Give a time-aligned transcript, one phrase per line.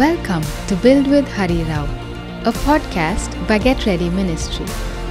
[0.00, 1.84] Welcome to Build with Hari Rao,
[2.46, 4.64] a podcast by Get Ready Ministry.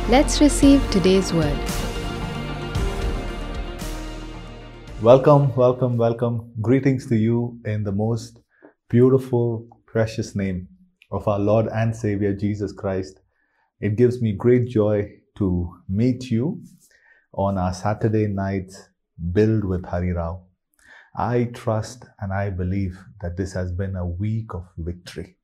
[0.09, 1.59] Let's receive today's word.
[5.03, 6.51] Welcome, welcome, welcome.
[6.59, 8.39] Greetings to you in the most
[8.89, 10.67] beautiful, precious name
[11.11, 13.19] of our Lord and Savior Jesus Christ.
[13.79, 16.63] It gives me great joy to meet you
[17.35, 18.73] on our Saturday night
[19.33, 20.48] Build with Hari Rao.
[21.15, 25.37] I trust and I believe that this has been a week of victory.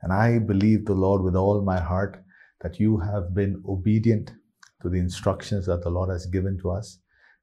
[0.00, 2.22] And I believe the Lord with all my heart
[2.60, 4.32] that you have been obedient
[4.80, 6.98] to the instructions that the Lord has given to us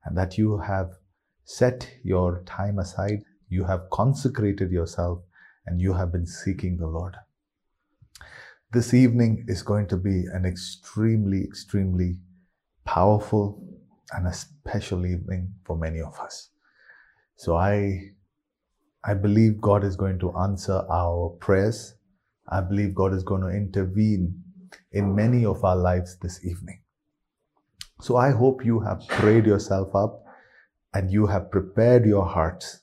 [0.06, 0.92] and that you have
[1.44, 5.24] set your time aside, you have consecrated yourself,
[5.66, 7.16] and you have been seeking the Lord.
[8.72, 12.20] This evening is going to be an extremely, extremely
[12.86, 13.64] powerful
[14.12, 16.50] and a special evening for many of us.
[17.40, 18.12] So I,
[19.02, 21.96] I believe God is going to answer our prayers.
[22.50, 24.44] I believe God is going to intervene
[24.92, 26.82] in many of our lives this evening.
[28.02, 30.26] So I hope you have prayed yourself up
[30.94, 32.82] and you have prepared your hearts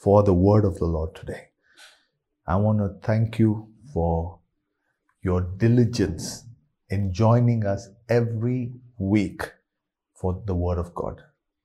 [0.00, 1.48] for the word of the Lord today.
[2.46, 4.38] I want to thank you for
[5.20, 6.44] your diligence
[6.90, 9.50] in joining us every week
[10.14, 11.22] for the word of God.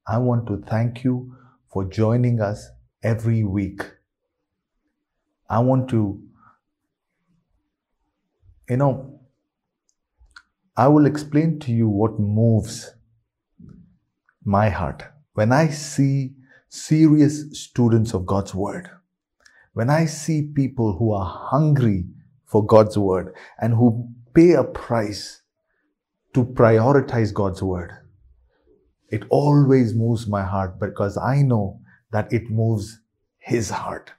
[0.08, 1.36] I want to thank you
[1.74, 2.70] for joining us
[3.02, 3.82] every week.
[5.50, 6.22] I want to,
[8.70, 9.20] you know,
[10.78, 12.94] I will explain to you what moves
[14.46, 15.04] my heart.
[15.34, 16.34] When I see
[16.70, 18.90] serious students of God's Word,
[19.74, 22.06] when I see people who are hungry
[22.46, 25.42] for God's Word and who pay a price
[26.34, 28.03] to prioritize God's Word,
[29.14, 31.80] it always moves my heart because I know
[32.12, 33.00] that it moves
[33.38, 34.12] His heart.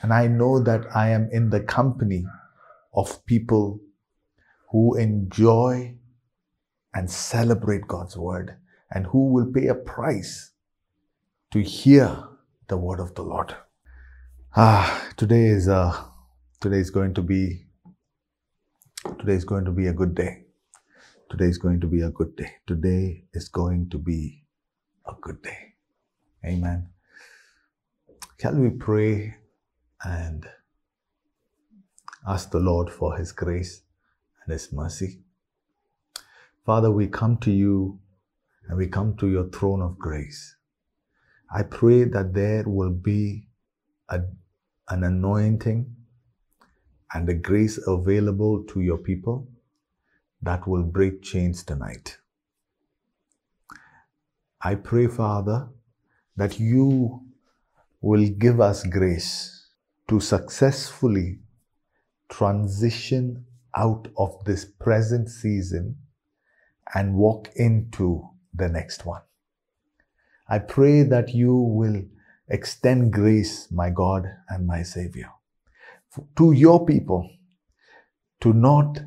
[0.00, 2.24] And I know that I am in the company
[2.94, 3.80] of people
[4.70, 5.96] who enjoy
[6.94, 8.56] and celebrate God's word
[8.92, 10.52] and who will pay a price
[11.50, 12.24] to hear
[12.68, 13.56] the word of the Lord.
[14.56, 16.04] Ah, today is uh,
[16.60, 17.66] today is going to be
[19.18, 20.44] today is going to be a good day.
[21.30, 22.56] Today is going to be a good day.
[22.66, 24.42] Today is going to be
[25.06, 25.74] a good day.
[26.44, 26.88] Amen.
[28.40, 29.36] Shall we pray
[30.02, 30.44] and
[32.26, 33.82] ask the Lord for His grace
[34.42, 35.20] and His mercy?
[36.66, 38.00] Father, we come to you
[38.68, 40.56] and we come to your throne of grace.
[41.54, 43.46] I pray that there will be
[44.08, 44.22] a,
[44.88, 45.94] an anointing
[47.14, 49.46] and a grace available to your people
[50.42, 52.18] that will break chains tonight.
[54.62, 55.68] I pray, Father,
[56.36, 57.22] that you
[58.00, 59.68] will give us grace
[60.08, 61.38] to successfully
[62.28, 63.44] transition
[63.76, 65.96] out of this present season
[66.94, 69.22] and walk into the next one.
[70.48, 72.02] I pray that you will
[72.48, 75.30] extend grace, my God and my Savior,
[76.36, 77.30] to your people
[78.40, 78.98] to not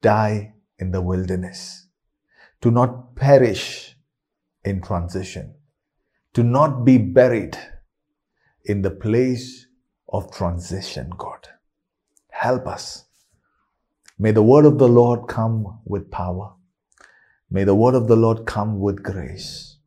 [0.00, 1.86] die in the wilderness,
[2.60, 3.96] to not perish
[4.64, 5.54] in transition,
[6.34, 7.56] to not be buried
[8.64, 9.66] in the place
[10.08, 11.48] of transition, God.
[12.30, 13.04] Help us.
[14.18, 16.52] May the word of the Lord come with power.
[17.48, 19.78] May the word of the Lord come with grace.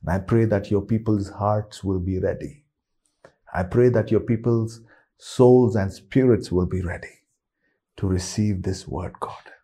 [0.00, 2.64] And I pray that your people's hearts will be ready.
[3.52, 4.80] I pray that your people's
[5.16, 7.16] souls and spirits will be ready
[7.96, 9.57] to receive this word, God.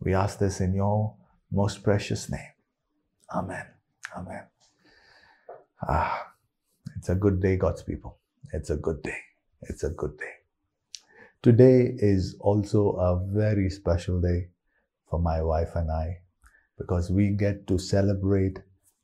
[0.00, 1.14] We ask this in your
[1.50, 2.52] most precious name.
[3.34, 3.66] Amen.
[4.16, 4.44] Amen.
[5.88, 6.32] Ah,
[6.96, 8.18] it's a good day, God's people.
[8.52, 9.18] It's a good day.
[9.62, 10.34] It's a good day.
[11.42, 14.48] Today is also a very special day
[15.08, 16.20] for my wife and I
[16.78, 18.58] because we get to celebrate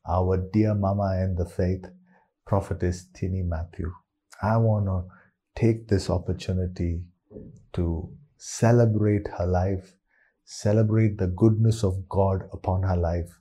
[0.08, 1.87] our dear mama in the faith,
[2.46, 3.93] prophetess Tini Matthew.
[4.43, 5.05] I want to
[5.55, 7.02] take this opportunity
[7.75, 9.94] to celebrate her life,
[10.52, 13.38] celebrate the goodness of God upon her life.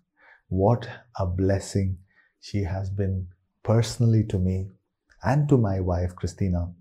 [0.48, 0.88] What
[1.20, 1.98] a blessing
[2.40, 3.28] she has been
[3.64, 4.70] personally to me
[5.22, 6.72] and to my wife Christina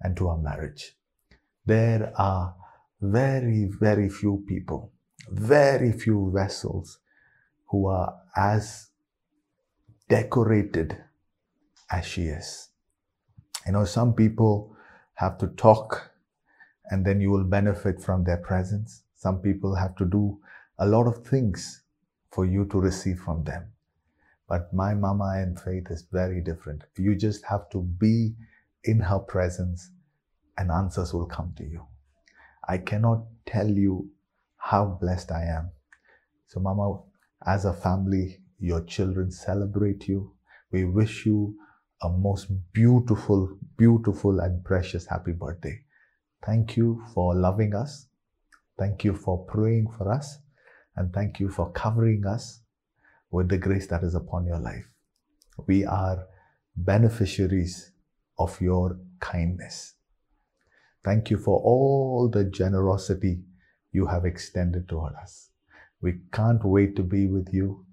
[0.00, 0.96] and to our marriage.
[1.64, 2.56] There are
[3.00, 4.92] very, very few people,
[5.30, 6.98] very few vessels
[7.70, 8.90] who are as
[10.08, 10.98] decorated
[11.90, 12.68] as she is.
[13.64, 14.74] You know, some people
[15.14, 16.10] have to talk
[16.90, 19.02] and then you will benefit from their presence.
[19.18, 20.38] Some people have to do
[20.78, 21.82] a lot of things
[22.30, 23.72] for you to receive from them.
[24.48, 26.84] But my mama and faith is very different.
[26.96, 28.36] You just have to be
[28.84, 29.90] in her presence
[30.56, 31.84] and answers will come to you.
[32.68, 34.08] I cannot tell you
[34.56, 35.72] how blessed I am.
[36.46, 37.02] So, Mama,
[37.44, 40.32] as a family, your children celebrate you.
[40.70, 41.56] We wish you
[42.02, 45.80] a most beautiful, beautiful, and precious happy birthday.
[46.46, 48.06] Thank you for loving us.
[48.78, 50.38] Thank you for praying for us.
[50.96, 52.60] And thank you for covering us
[53.30, 54.86] with the grace that is upon your life.
[55.66, 56.26] We are
[56.76, 57.92] beneficiaries
[58.38, 59.94] of your kindness.
[61.04, 63.42] Thank you for all the generosity
[63.92, 65.50] you have extended toward us.
[66.00, 67.84] We can't wait to be with you.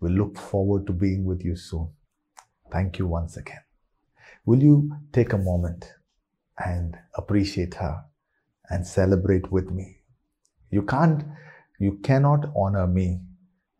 [0.00, 1.90] We look forward to being with you soon.
[2.72, 3.60] Thank you once again.
[4.46, 5.92] Will you take a moment
[6.58, 8.04] and appreciate her
[8.70, 9.99] and celebrate with me?
[10.70, 11.24] You can't,
[11.78, 13.20] you cannot honor me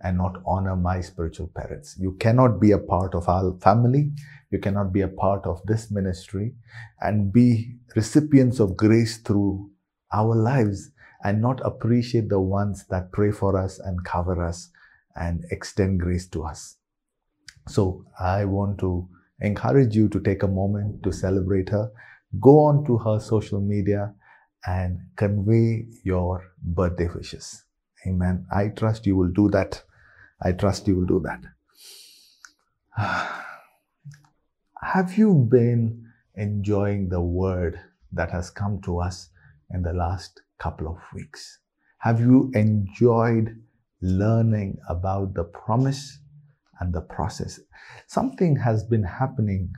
[0.01, 1.97] and not honor my spiritual parents.
[1.99, 4.13] You cannot be a part of our family.
[4.51, 6.55] You cannot be a part of this ministry
[7.01, 9.71] and be recipients of grace through
[10.13, 10.91] our lives
[11.23, 14.71] and not appreciate the ones that pray for us and cover us
[15.15, 16.77] and extend grace to us.
[17.69, 19.09] So I want to
[19.41, 21.91] encourage you to take a moment to celebrate her.
[22.41, 24.15] Go on to her social media
[24.67, 27.65] and convey your birthday wishes.
[28.07, 28.47] Amen.
[28.53, 29.83] I trust you will do that.
[30.43, 31.43] I trust you will do that.
[34.83, 37.81] Have you been enjoying the word
[38.12, 39.29] that has come to us
[39.73, 41.59] in the last couple of weeks?
[41.99, 43.62] Have you enjoyed
[44.01, 46.19] learning about the promise
[46.81, 47.61] and the process?
[48.07, 49.75] Something has been happening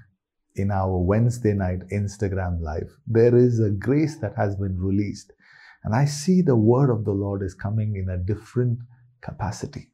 [0.54, 2.90] in our Wednesday night Instagram live.
[3.06, 5.32] There is a grace that has been released.
[5.84, 8.78] And I see the word of the Lord is coming in a different
[9.20, 9.90] capacity.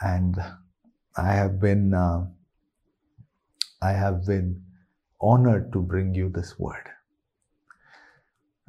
[0.00, 0.36] And
[1.16, 2.26] I have been, uh,
[3.80, 4.62] I have been
[5.20, 6.88] honored to bring you this word.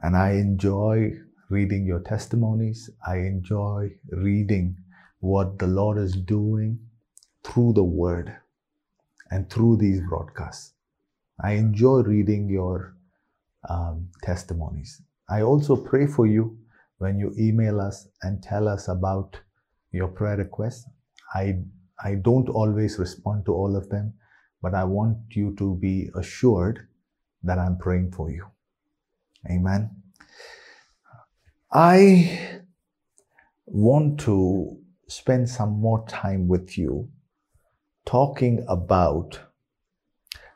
[0.02, 1.14] And I enjoy
[1.50, 2.90] reading your testimonies.
[3.06, 4.78] I enjoy reading
[5.20, 6.80] what the Lord is doing
[7.44, 8.36] through the word
[9.32, 10.74] and through these broadcasts.
[11.44, 12.96] I enjoy reading your
[13.68, 15.02] um, testimonies.
[15.30, 16.58] I also pray for you
[16.98, 19.40] when you email us and tell us about
[19.92, 20.88] your prayer requests.
[21.34, 21.60] I,
[22.04, 24.14] I don't always respond to all of them,
[24.62, 26.88] but I want you to be assured
[27.44, 28.46] that I'm praying for you.
[29.50, 29.90] Amen.
[31.72, 32.60] I
[33.66, 37.10] want to spend some more time with you
[38.12, 39.40] talking about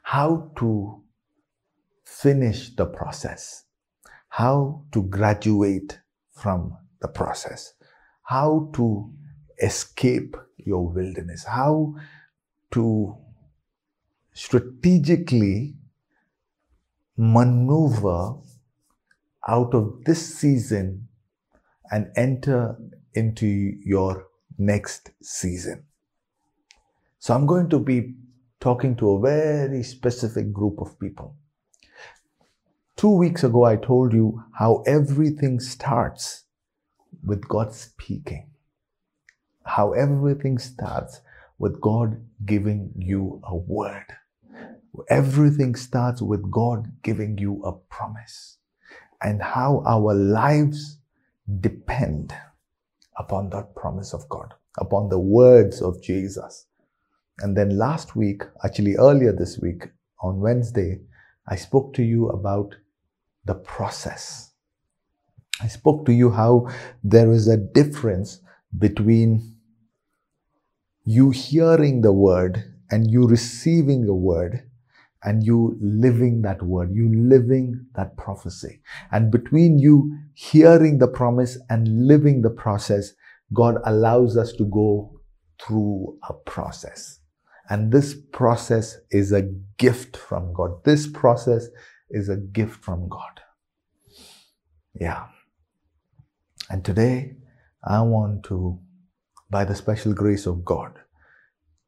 [0.01, 1.01] how to
[2.03, 3.63] finish the process,
[4.27, 5.97] how to graduate
[6.33, 7.73] from the process,
[8.23, 9.09] how to
[9.63, 11.95] escape your wilderness, how
[12.71, 13.15] to
[14.33, 15.77] strategically
[17.15, 18.35] maneuver
[19.47, 21.07] out of this season
[21.89, 22.75] and enter
[23.13, 24.27] into your
[24.57, 25.85] next season.
[27.25, 28.13] So I'm going to be
[28.59, 31.35] talking to a very specific group of people.
[32.97, 36.43] Two weeks ago, I told you how everything starts
[37.23, 38.51] with God speaking.
[39.63, 41.21] How everything starts
[41.57, 44.05] with God giving you a word.
[45.09, 48.59] Everything starts with God giving you a promise
[49.23, 50.99] and how our lives
[51.59, 52.35] depend
[53.17, 56.67] upon that promise of God, upon the words of Jesus.
[57.39, 59.83] And then last week, actually earlier this week,
[60.21, 61.01] on Wednesday,
[61.47, 62.75] I spoke to you about
[63.45, 64.51] the process.
[65.61, 66.67] I spoke to you how
[67.03, 68.41] there is a difference
[68.77, 69.55] between
[71.05, 74.63] you hearing the word and you receiving the word
[75.23, 78.81] and you living that word, you living that prophecy.
[79.11, 83.13] And between you hearing the promise and living the process,
[83.53, 85.19] God allows us to go
[85.61, 87.19] through a process.
[87.69, 89.41] And this process is a
[89.77, 90.83] gift from God.
[90.83, 91.67] This process
[92.09, 93.41] is a gift from God.
[94.99, 95.25] Yeah.
[96.69, 97.37] And today,
[97.83, 98.79] I want to,
[99.49, 100.93] by the special grace of God,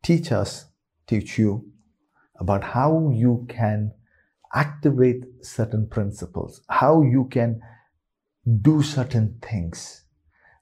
[0.03, 0.65] teach us,
[1.07, 1.71] teach you
[2.39, 3.93] about how you can
[4.53, 7.61] activate certain principles, how you can
[8.61, 10.03] do certain things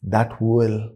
[0.03, 0.95] that will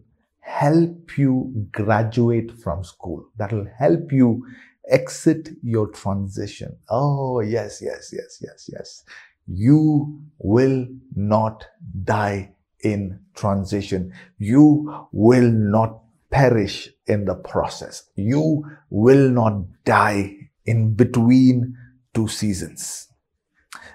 [0.50, 4.44] help you graduate from school, that will help you
[4.89, 6.75] exit your transition.
[6.89, 9.03] Oh, yes, yes, yes, yes, yes.
[9.48, 11.65] You will not
[12.03, 12.53] die
[12.84, 14.12] in transition.
[14.39, 16.00] You will not
[16.32, 18.10] perish in the process.
[18.15, 21.77] You will not die in between
[22.13, 23.08] two seasons.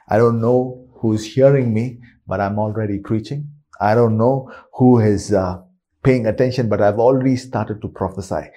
[0.08, 3.50] I don't know who's hearing me, but I'm already preaching.
[3.80, 5.62] I don't know who is uh,
[6.04, 8.50] paying attention, but I've already started to prophesy.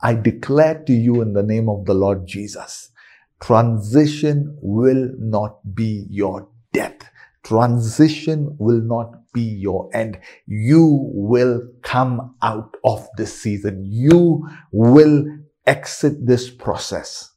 [0.00, 2.90] I declare to you in the name of the Lord Jesus,
[3.40, 7.10] transition will not be your death.
[7.44, 10.18] Transition will not be your end.
[10.46, 13.84] You will come out of this season.
[13.86, 15.26] You will
[15.66, 17.30] exit this process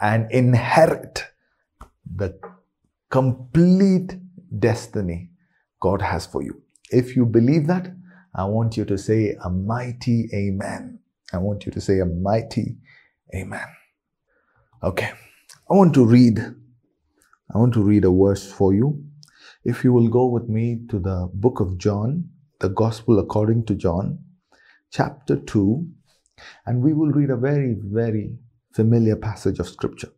[0.00, 1.24] and inherit
[2.16, 2.38] the
[3.10, 4.14] complete
[4.58, 5.30] destiny
[5.80, 6.62] God has for you.
[6.90, 7.94] If you believe that,
[8.34, 11.00] I want you to say a mighty amen.
[11.32, 12.76] I want you to say a mighty
[13.34, 13.66] amen.
[14.82, 15.10] Okay.
[15.70, 16.38] I want to read
[17.54, 19.04] I want to read a verse for you.
[19.64, 23.74] If you will go with me to the book of John, the gospel according to
[23.74, 24.18] John,
[24.90, 25.86] chapter 2,
[26.64, 28.38] and we will read a very very
[28.72, 30.08] familiar passage of scripture.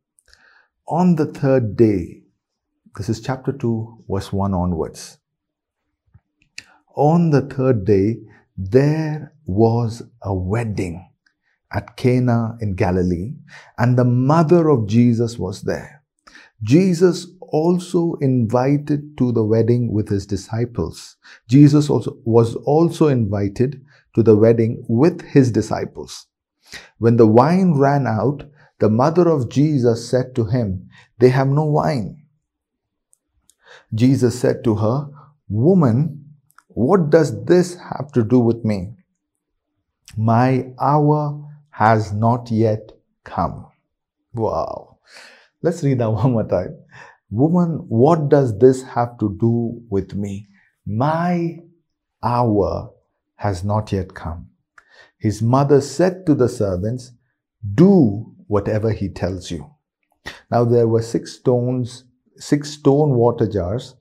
[0.86, 2.22] On the third day,
[2.96, 5.18] this is chapter 2 verse 1 onwards.
[6.96, 8.18] On the third day,
[8.56, 11.10] there was a wedding
[11.72, 13.34] at Cana in Galilee,
[13.78, 16.02] and the mother of Jesus was there.
[16.62, 21.16] Jesus also invited to the wedding with his disciples.
[21.48, 23.84] Jesus also was also invited
[24.14, 26.26] to the wedding with his disciples.
[26.98, 28.44] When the wine ran out,
[28.78, 32.24] the mother of Jesus said to him, They have no wine.
[33.92, 35.08] Jesus said to her,
[35.48, 36.23] Woman,
[36.74, 38.94] what does this have to do with me?
[40.16, 41.40] My hour
[41.70, 43.66] has not yet come.
[44.34, 44.98] Wow.
[45.62, 46.76] Let's read that one more time.
[47.30, 50.48] Woman, what does this have to do with me?
[50.84, 51.60] My
[52.22, 52.90] hour
[53.36, 54.48] has not yet come.
[55.18, 57.12] His mother said to the servants,
[57.74, 59.70] Do whatever he tells you.
[60.50, 62.04] Now there were six stones,
[62.36, 63.94] six stone water jars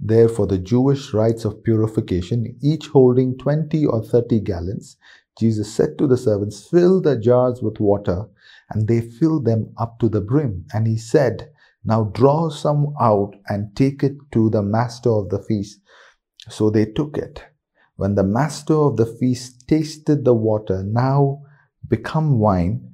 [0.00, 4.96] there for the Jewish rites of purification, each holding 20 or 30 gallons,
[5.38, 8.26] Jesus said to the servants, Fill the jars with water,
[8.70, 10.66] and they filled them up to the brim.
[10.72, 11.50] And he said,
[11.84, 15.80] Now draw some out and take it to the master of the feast.
[16.48, 17.44] So they took it.
[17.96, 21.42] When the master of the feast tasted the water, now
[21.88, 22.93] become wine,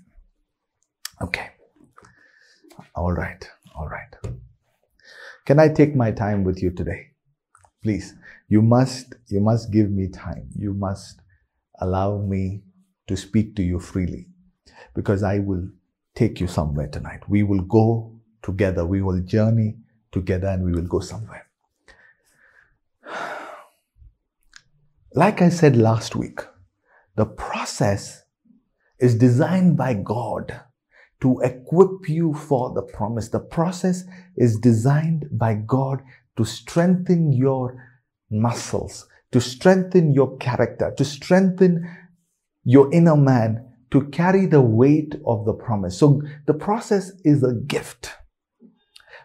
[1.21, 1.49] Okay.
[2.95, 3.47] All right.
[3.75, 4.15] All right.
[5.45, 7.11] Can I take my time with you today?
[7.83, 8.15] Please.
[8.47, 10.49] You must, you must give me time.
[10.55, 11.21] You must
[11.79, 12.63] allow me
[13.07, 14.27] to speak to you freely
[14.93, 15.69] because I will
[16.15, 17.21] take you somewhere tonight.
[17.29, 18.85] We will go together.
[18.85, 19.77] We will journey
[20.11, 21.47] together and we will go somewhere.
[25.13, 26.39] Like I said last week,
[27.15, 28.23] the process
[28.99, 30.61] is designed by God
[31.21, 33.29] to equip you for the promise.
[33.29, 34.03] The process
[34.35, 36.01] is designed by God
[36.37, 37.77] to strengthen your
[38.29, 41.87] muscles, to strengthen your character, to strengthen
[42.63, 45.97] your inner man, to carry the weight of the promise.
[45.97, 48.13] So the process is a gift.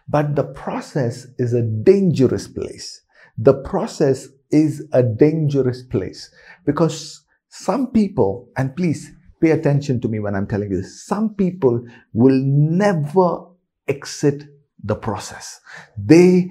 [0.07, 3.01] But the process is a dangerous place.
[3.37, 6.31] The process is a dangerous place
[6.65, 11.05] because some people, and please Pay attention to me when I'm telling you this.
[11.05, 13.45] Some people will never
[13.87, 14.43] exit
[14.83, 15.59] the process.
[15.97, 16.49] They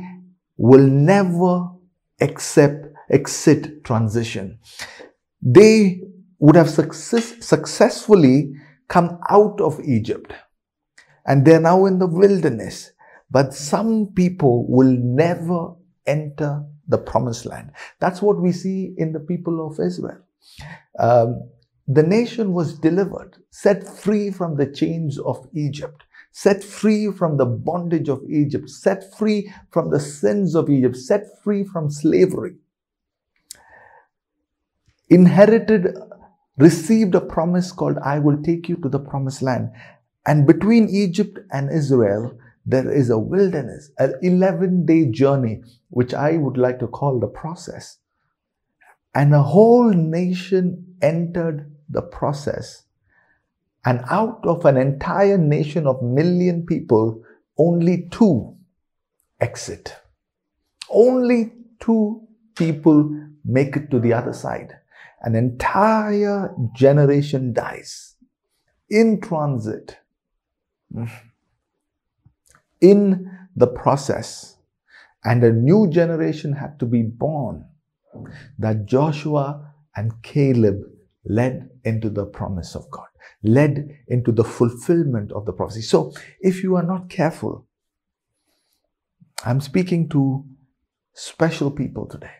[0.56, 1.68] will never
[2.20, 4.58] accept, exit transition.
[5.42, 6.00] They
[6.38, 8.52] would have success, successfully
[8.88, 10.32] come out of Egypt
[11.26, 12.92] and they're now in the wilderness.
[13.30, 15.74] But some people will never
[16.06, 17.72] enter the promised land.
[17.98, 20.18] That's what we see in the people of Israel.
[20.98, 21.50] Um,
[21.88, 26.02] the nation was delivered, set free from the chains of Egypt,
[26.32, 31.22] set free from the bondage of Egypt, set free from the sins of Egypt, set
[31.44, 32.56] free from slavery.
[35.08, 35.96] Inherited,
[36.58, 39.70] received a promise called, I will take you to the promised land.
[40.26, 46.36] And between Egypt and Israel, there is a wilderness, an 11 day journey, which I
[46.36, 47.98] would like to call the process.
[49.14, 52.82] And a whole nation entered the process.
[53.84, 57.22] And out of an entire nation of million people,
[57.56, 58.56] only two
[59.40, 59.94] exit.
[60.90, 62.26] Only two
[62.56, 64.72] people make it to the other side.
[65.22, 68.16] An entire generation dies
[68.88, 69.98] in transit.
[72.80, 74.56] In the process,
[75.24, 77.64] and a new generation had to be born
[78.58, 80.82] that Joshua and Caleb
[81.28, 83.08] led into the promise of God,
[83.42, 85.82] led into the fulfillment of the prophecy.
[85.82, 87.66] So, if you are not careful,
[89.44, 90.44] I'm speaking to
[91.14, 92.30] special people today.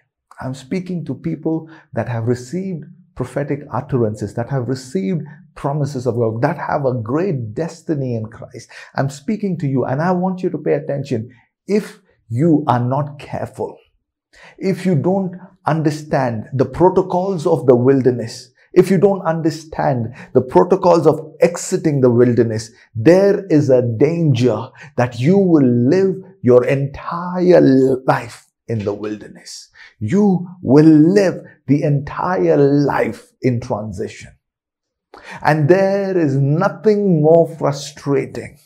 [0.41, 5.23] I'm speaking to people that have received prophetic utterances, that have received
[5.55, 8.71] promises of God, that have a great destiny in Christ.
[8.95, 11.31] I'm speaking to you and I want you to pay attention.
[11.67, 13.79] If you are not careful,
[14.59, 21.07] if you don't understand the protocols of the wilderness, if you don't understand the protocols
[21.07, 27.63] of exiting the wilderness, there is a danger that you will live your entire
[28.07, 29.71] life in the wilderness.
[29.99, 34.33] You will live the entire life in transition.
[35.43, 38.59] And there is nothing more frustrating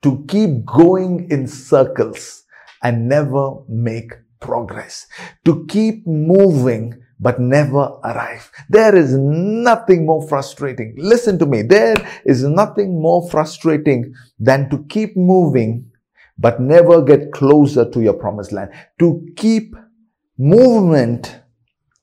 [0.00, 2.44] to keep going in circles
[2.82, 5.06] and never make progress,
[5.44, 8.50] to keep moving but never arrive.
[8.68, 10.94] There is nothing more frustrating.
[10.96, 11.62] Listen to me.
[11.62, 15.90] There is nothing more frustrating than to keep moving
[16.38, 18.70] but never get closer to your promised land.
[19.00, 19.74] To keep
[20.38, 21.40] movement,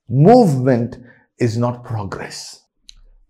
[0.10, 0.98] movement
[1.40, 2.62] is not progress.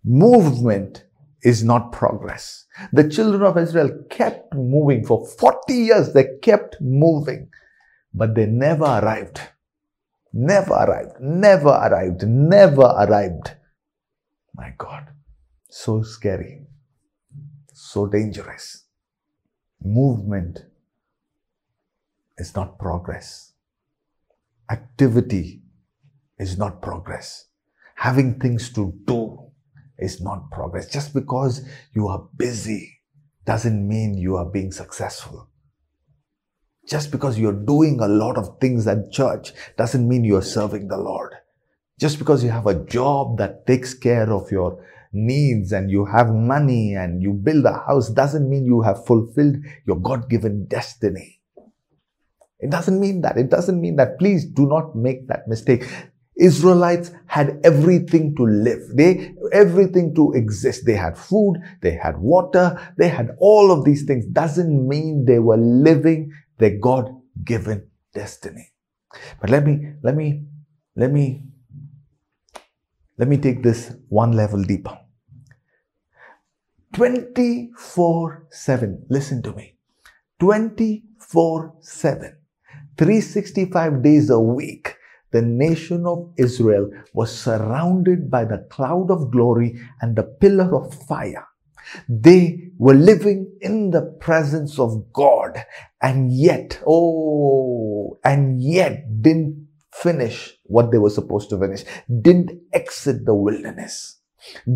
[0.03, 1.05] Movement
[1.43, 2.65] is not progress.
[2.91, 6.13] The children of Israel kept moving for 40 years.
[6.13, 7.49] They kept moving,
[8.13, 9.39] but they never arrived.
[10.37, 11.21] Never arrived.
[11.21, 12.27] Never arrived.
[12.27, 13.55] Never arrived.
[14.53, 15.07] My God.
[15.69, 16.67] So scary.
[17.71, 18.83] So dangerous.
[19.81, 20.65] Movement
[22.37, 23.53] is not progress.
[24.69, 25.61] Activity
[26.37, 27.45] is not progress.
[27.95, 29.39] Having things to do
[29.97, 30.89] is not progress.
[30.89, 32.99] Just because you are busy
[33.45, 35.49] doesn't mean you are being successful.
[36.87, 40.97] Just because you're doing a lot of things at church doesn't mean you're serving the
[40.97, 41.33] Lord.
[41.99, 46.29] Just because you have a job that takes care of your needs and you have
[46.29, 49.55] money and you build a house doesn't mean you have fulfilled
[49.87, 51.41] your God given destiny.
[52.59, 53.37] It doesn't mean that.
[53.37, 54.19] It doesn't mean that.
[54.19, 55.85] Please do not make that mistake.
[56.37, 58.81] Israelites had everything to live.
[58.93, 60.85] They, everything to exist.
[60.85, 64.25] They had food, they had water, they had all of these things.
[64.25, 67.09] Doesn't mean they were living their God
[67.43, 68.71] given destiny.
[69.39, 70.43] But let me, let me,
[70.95, 71.43] let me,
[73.17, 74.97] let me take this one level deeper.
[76.93, 79.05] 24 7.
[79.09, 79.75] Listen to me.
[80.39, 82.37] 24 7.
[82.97, 84.95] 365 days a week
[85.35, 90.93] the nation of Israel was surrounded by the cloud of glory and the pillar of
[91.07, 91.45] fire.
[92.09, 95.63] They were living in the presence of God
[96.01, 101.83] and yet, oh, and yet didn't finish what they were supposed to finish,
[102.21, 104.14] didn't exit the wilderness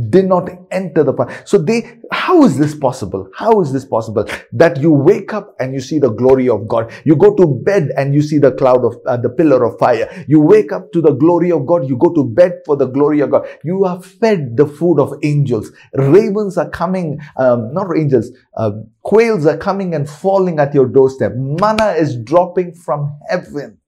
[0.10, 1.48] did not enter the path.
[1.48, 3.30] So they, how is this possible?
[3.36, 4.26] How is this possible?
[4.52, 6.92] That you wake up and you see the glory of God.
[7.04, 10.26] You go to bed and you see the cloud of, uh, the pillar of fire.
[10.28, 11.88] You wake up to the glory of God.
[11.88, 13.48] You go to bed for the glory of God.
[13.64, 15.72] You are fed the food of angels.
[15.94, 21.34] Ravens are coming, um, not angels, um, quails are coming and falling at your doorstep.
[21.36, 23.80] Manna is dropping from heaven.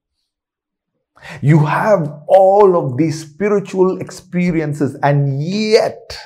[1.41, 6.17] You have all of these spiritual experiences and yet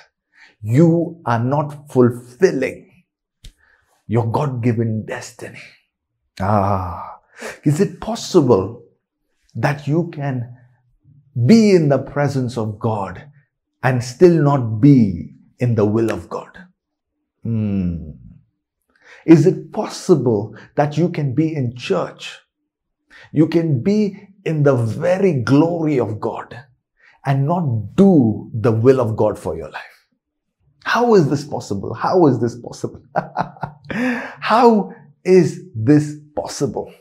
[0.62, 3.04] you are not fulfilling
[4.08, 5.60] your God given destiny.
[6.40, 7.20] Ah,
[7.64, 8.84] is it possible
[9.56, 10.58] that you can
[11.46, 13.30] be in the presence of God
[13.84, 16.66] and still not be in the will of God?
[17.44, 18.12] Hmm.
[19.26, 22.40] Is it possible that you can be in church?
[23.32, 26.56] You can be in the very glory of God
[27.26, 29.82] and not do the will of God for your life.
[30.84, 31.94] How is this possible?
[31.94, 33.04] How is this possible?
[33.90, 36.94] How is this possible?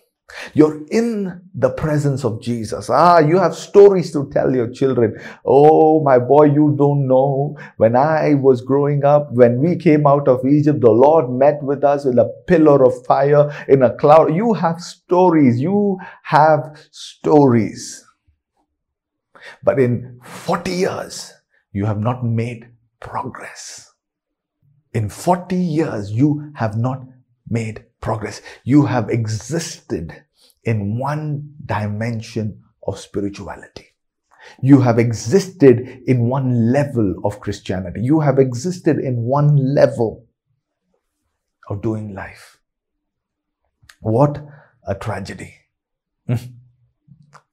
[0.55, 2.89] You're in the presence of Jesus.
[2.89, 5.21] Ah, you have stories to tell your children.
[5.45, 7.57] Oh, my boy, you don't know.
[7.77, 11.85] When I was growing up, when we came out of Egypt, the Lord met with
[11.85, 14.35] us in a pillar of fire in a cloud.
[14.35, 15.61] You have stories.
[15.61, 18.05] You have stories.
[19.63, 21.33] But in 40 years,
[21.73, 23.93] you have not made progress.
[24.95, 27.03] In 40 years, you have not
[27.49, 28.43] made progress.
[28.65, 30.13] You have existed
[30.63, 33.87] in one dimension of spirituality.
[34.61, 38.03] You have existed in one level of Christianity.
[38.03, 40.27] You have existed in one level
[41.71, 42.59] of doing life.
[44.01, 44.45] What
[44.87, 45.55] a tragedy.
[46.27, 46.45] Hmm.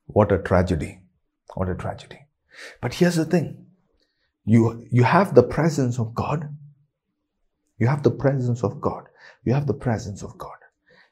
[0.07, 0.99] What a tragedy.
[1.55, 2.19] What a tragedy.
[2.81, 3.67] But here's the thing.
[4.43, 6.49] You, you have the presence of God.
[7.77, 9.05] You have the presence of God.
[9.43, 10.57] You have the presence of God.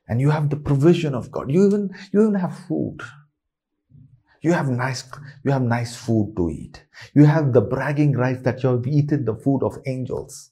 [0.08, 1.52] And you have the provision of God.
[1.52, 2.98] You even, you even have food.
[4.42, 5.04] You have nice,
[5.44, 6.86] you have nice food to eat.
[7.14, 10.52] You have the bragging rights that you have eaten the food of angels.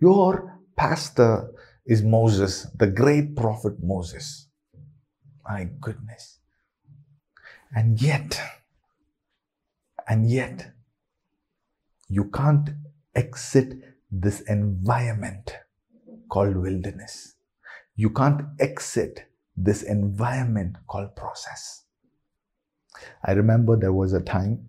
[0.00, 1.50] Your pastor
[1.86, 4.48] is Moses, the great prophet Moses.
[5.48, 6.38] My goodness.
[7.74, 8.40] And yet,
[10.06, 10.72] and yet,
[12.08, 12.70] you can't
[13.14, 13.74] exit
[14.10, 15.52] this environment
[16.28, 17.34] called wilderness.
[17.96, 19.24] You can't exit
[19.56, 21.84] this environment called process.
[23.24, 24.68] I remember there was a time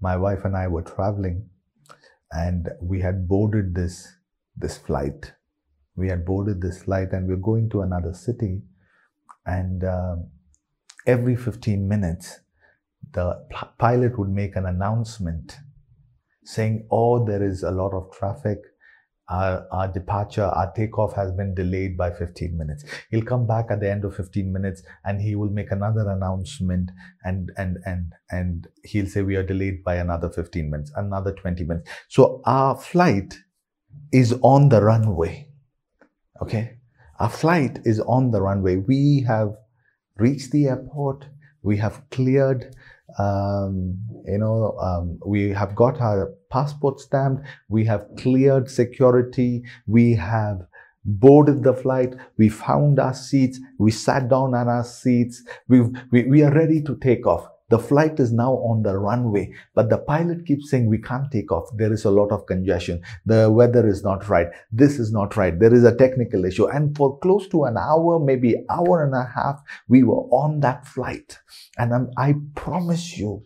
[0.00, 1.48] my wife and I were traveling
[2.32, 4.08] and we had boarded this
[4.56, 5.32] this flight.
[5.96, 8.62] We had boarded this flight and we we're going to another city
[9.46, 10.16] and uh,
[11.06, 12.40] every 15 minutes
[13.12, 13.46] the
[13.78, 15.56] pilot would make an announcement
[16.44, 18.58] saying, Oh, there is a lot of traffic.
[19.30, 22.84] Our, our, departure, our takeoff has been delayed by 15 minutes.
[23.10, 26.90] He'll come back at the end of 15 minutes and he will make another announcement
[27.24, 31.64] and, and, and, and he'll say we are delayed by another 15 minutes, another 20
[31.64, 31.88] minutes.
[32.08, 33.38] So our flight
[34.12, 35.48] is on the runway.
[36.42, 36.78] Okay.
[37.20, 38.76] Our flight is on the runway.
[38.76, 39.54] We have
[40.16, 41.26] reached the airport.
[41.62, 42.74] We have cleared
[43.18, 50.14] um, you know, um, we have got our passport stamped, we have cleared security, we
[50.14, 50.66] have
[51.04, 56.24] boarded the flight, we found our seats, we sat down on our seats, we we,
[56.24, 57.48] we are ready to take off.
[57.70, 61.52] The flight is now on the runway, but the pilot keeps saying we can't take
[61.52, 61.70] off.
[61.76, 63.00] There is a lot of congestion.
[63.26, 64.48] The weather is not right.
[64.72, 65.56] This is not right.
[65.56, 66.66] There is a technical issue.
[66.66, 70.84] And for close to an hour, maybe hour and a half, we were on that
[70.84, 71.38] flight.
[71.78, 73.44] And I'm, I promise you,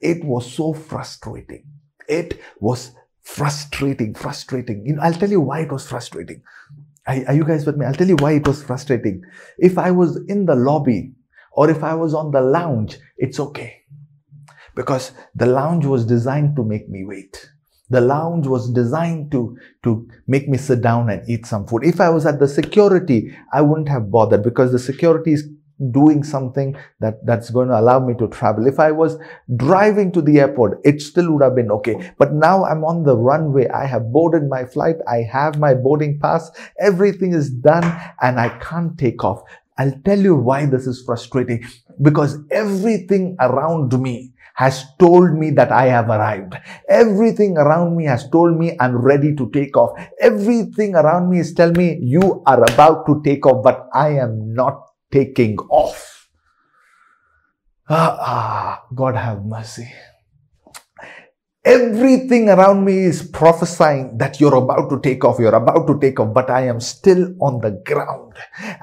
[0.00, 1.64] it was so frustrating.
[2.10, 2.90] It was
[3.22, 4.84] frustrating, frustrating.
[4.84, 6.42] You know, I'll tell you why it was frustrating.
[7.06, 7.86] Are, are you guys with me?
[7.86, 9.22] I'll tell you why it was frustrating.
[9.58, 11.12] If I was in the lobby
[11.52, 13.82] or if I was on the lounge, it's okay.
[14.74, 17.50] Because the lounge was designed to make me wait.
[17.90, 21.84] The lounge was designed to, to make me sit down and eat some food.
[21.84, 25.48] If I was at the security, I wouldn't have bothered because the security is
[25.90, 28.66] doing something that, that's going to allow me to travel.
[28.66, 29.18] If I was
[29.56, 32.12] driving to the airport, it still would have been okay.
[32.18, 33.68] But now I'm on the runway.
[33.68, 34.96] I have boarded my flight.
[35.08, 36.50] I have my boarding pass.
[36.78, 37.84] Everything is done
[38.20, 39.42] and I can't take off.
[39.78, 41.64] I'll tell you why this is frustrating.
[42.02, 46.54] Because everything around me has told me that I have arrived.
[46.86, 49.98] Everything around me has told me I'm ready to take off.
[50.20, 54.52] Everything around me is telling me you are about to take off, but I am
[54.52, 56.28] not taking off.
[57.88, 59.90] Ah, ah God have mercy.
[61.62, 66.18] Everything around me is prophesying that you're about to take off, you're about to take
[66.18, 68.32] off, but I am still on the ground.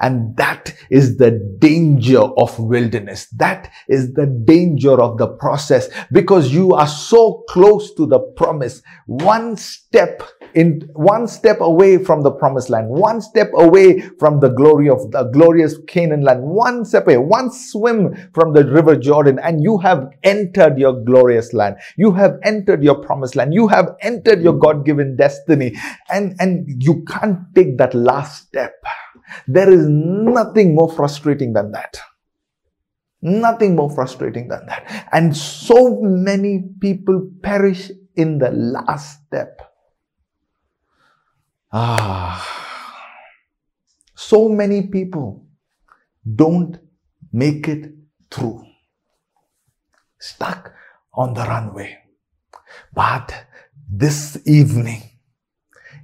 [0.00, 3.26] And that is the danger of wilderness.
[3.30, 8.80] That is the danger of the process because you are so close to the promise.
[9.06, 10.22] One step
[10.58, 15.08] in one step away from the promised land, one step away from the glory of
[15.12, 19.78] the glorious Canaan land, one step away, one swim from the river Jordan, and you
[19.78, 21.76] have entered your glorious land.
[21.96, 23.54] You have entered your promised land.
[23.54, 25.76] You have entered your God-given destiny,
[26.10, 28.74] and, and you can't take that last step.
[29.46, 32.00] There is nothing more frustrating than that.
[33.22, 35.06] Nothing more frustrating than that.
[35.12, 39.60] And so many people perish in the last step.
[41.70, 42.40] Ah,
[44.16, 45.44] so many people
[46.24, 46.78] don't
[47.30, 47.92] make it
[48.30, 48.64] through,
[50.18, 50.72] stuck
[51.12, 51.98] on the runway.
[52.94, 53.34] But
[53.86, 55.02] this evening,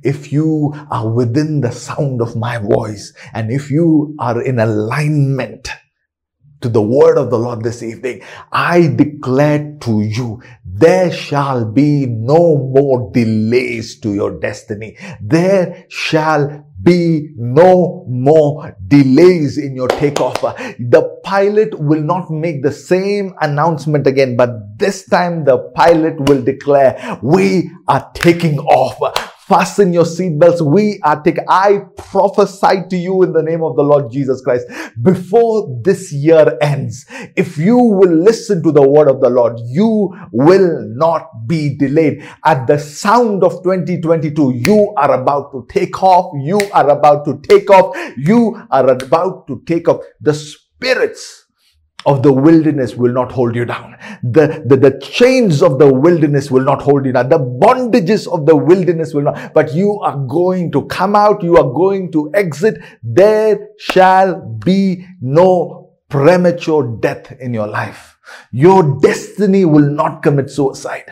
[0.03, 5.69] if you are within the sound of my voice and if you are in alignment
[6.61, 8.23] to the word of the Lord this evening,
[8.53, 10.43] I declare to you,
[10.77, 14.97] there shall be no more delays to your destiny.
[15.21, 20.41] There shall be no more delays in your takeoff.
[20.43, 26.43] The pilot will not make the same announcement again, but this time the pilot will
[26.43, 28.99] declare, we are taking off
[29.47, 30.63] Fasten your seatbelts.
[30.63, 34.67] We are taking, I prophesy to you in the name of the Lord Jesus Christ.
[35.03, 37.05] Before this year ends,
[37.37, 42.27] if you will listen to the word of the Lord, you will not be delayed.
[42.43, 46.33] At the sound of 2022, you are about to take off.
[46.43, 47.95] You are about to take off.
[48.17, 50.01] You are about to take off.
[50.23, 51.44] The spirits
[52.07, 53.97] of the wilderness will not hold you down.
[54.23, 57.29] The, the, the chains of the wilderness will not hold you down.
[57.29, 61.43] The bondages of the wilderness will not, but you are going to come out.
[61.43, 62.83] You are going to exit.
[63.03, 68.19] There shall be no premature death in your life.
[68.53, 71.11] Your destiny will not commit suicide.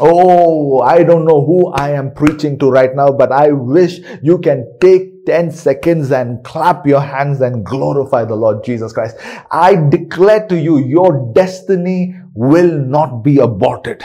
[0.00, 4.38] Oh, I don't know who I am preaching to right now, but I wish you
[4.38, 9.16] can take 10 seconds and clap your hands and glorify the Lord Jesus Christ.
[9.50, 14.04] I declare to you, your destiny will not be aborted.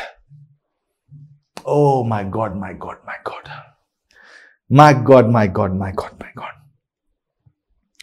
[1.66, 3.52] Oh my God, my God, my God.
[4.70, 6.52] My God, my God, my God, my God.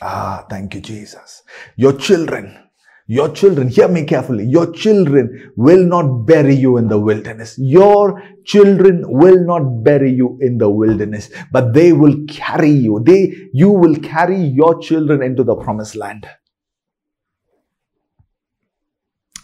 [0.02, 1.42] Ah, thank you, Jesus.
[1.76, 2.65] Your children
[3.06, 7.56] your children, hear me carefully, your children will not bury you in the wilderness.
[7.56, 13.00] Your children will not bury you in the wilderness, but they will carry you.
[13.04, 16.26] They, you will carry your children into the promised land.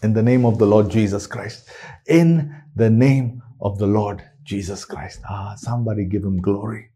[0.03, 1.69] In the name of the Lord Jesus Christ.
[2.09, 5.21] In the name of the Lord Jesus Christ.
[5.29, 6.92] Ah, somebody give him glory.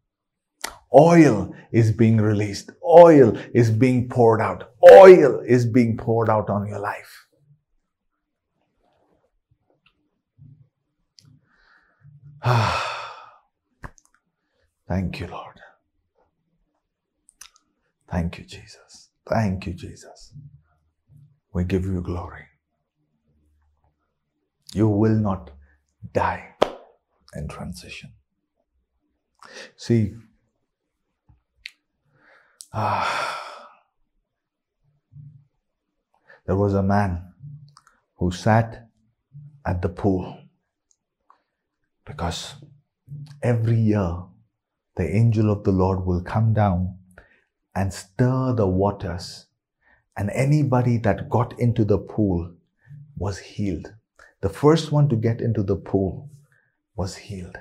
[0.98, 2.70] Oil is being released.
[2.82, 4.72] Oil is being poured out.
[4.90, 7.26] Oil is being poured out on your life.
[14.88, 15.60] Thank you, Lord.
[18.08, 19.10] Thank you, Jesus.
[19.28, 20.32] Thank you, Jesus.
[21.52, 22.44] We give you glory.
[24.72, 25.50] You will not
[26.12, 26.54] die
[27.34, 28.12] in transition.
[29.76, 30.14] See,
[32.78, 33.08] Ah.
[36.44, 37.32] There was a man
[38.18, 38.90] who sat
[39.64, 40.42] at the pool
[42.04, 42.54] because
[43.42, 44.24] every year
[44.96, 46.98] the angel of the Lord will come down
[47.74, 49.46] and stir the waters,
[50.14, 52.52] and anybody that got into the pool
[53.16, 53.94] was healed.
[54.42, 56.28] The first one to get into the pool
[56.94, 57.56] was healed.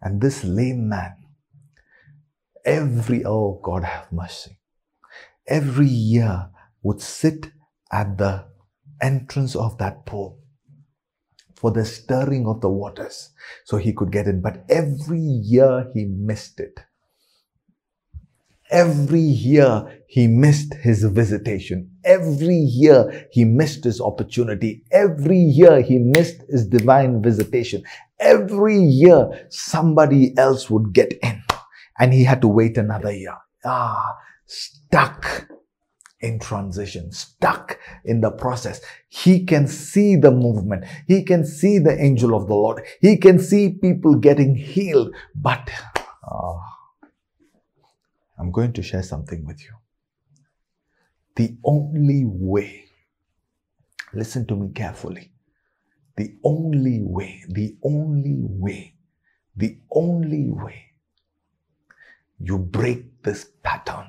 [0.00, 1.27] And this lame man
[2.68, 4.58] every, oh God have mercy,
[5.46, 6.50] every year
[6.82, 7.50] would sit
[7.90, 8.44] at the
[9.00, 10.38] entrance of that pool
[11.54, 13.30] for the stirring of the waters
[13.64, 14.42] so he could get in.
[14.42, 16.80] But every year he missed it.
[18.70, 21.90] Every year he missed his visitation.
[22.04, 24.84] Every year he missed his opportunity.
[24.92, 27.82] Every year he missed his divine visitation.
[28.20, 31.42] Every year somebody else would get in
[31.98, 33.36] and he had to wait another year.
[33.64, 35.48] Ah, stuck
[36.20, 38.80] in transition, stuck in the process.
[39.08, 40.84] He can see the movement.
[41.06, 42.84] He can see the angel of the Lord.
[43.00, 45.14] He can see people getting healed.
[45.34, 45.70] But
[46.24, 46.60] ah,
[48.38, 49.72] I'm going to share something with you.
[51.36, 52.86] The only way,
[54.12, 55.32] listen to me carefully.
[56.16, 58.94] The only way, the only way,
[59.54, 60.87] the only way
[62.40, 64.06] you break this pattern.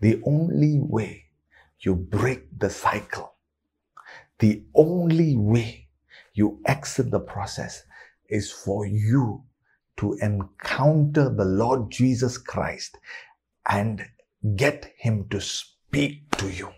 [0.00, 1.26] The only way
[1.80, 3.34] you break the cycle,
[4.38, 5.88] the only way
[6.34, 7.82] you exit the process
[8.28, 9.44] is for you
[9.98, 12.96] to encounter the Lord Jesus Christ
[13.68, 14.06] and
[14.56, 16.70] get Him to speak to you.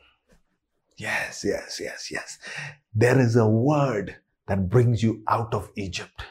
[0.96, 2.38] Yes, yes, yes, yes.
[2.94, 4.16] There is a word
[4.48, 6.24] that brings you out of Egypt.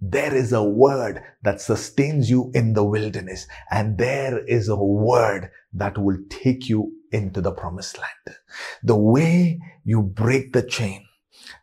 [0.00, 5.50] There is a word that sustains you in the wilderness, and there is a word
[5.74, 8.38] that will take you into the promised land.
[8.82, 11.06] The way you break the chain,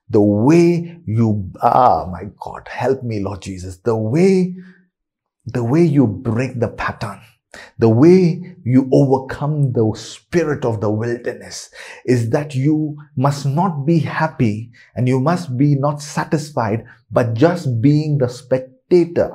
[0.10, 4.56] the way you, ah, my God, help me, Lord Jesus, the way,
[5.46, 7.22] the way you break the pattern,
[7.78, 11.70] the way you overcome the spirit of the wilderness
[12.06, 17.82] is that you must not be happy and you must be not satisfied, but just
[17.82, 19.32] being the spectator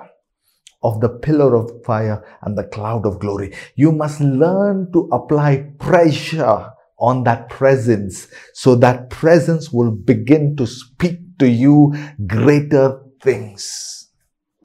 [0.83, 3.55] of the pillar of fire and the cloud of glory.
[3.77, 10.67] You must learn to apply pressure on that presence so that presence will begin to
[10.67, 11.95] speak to you
[12.27, 14.09] greater things.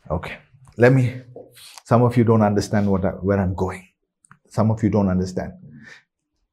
[0.10, 0.38] Okay,
[0.78, 1.22] let me
[1.88, 3.88] some of you don't understand what I, where I'm going.
[4.50, 5.54] Some of you don't understand.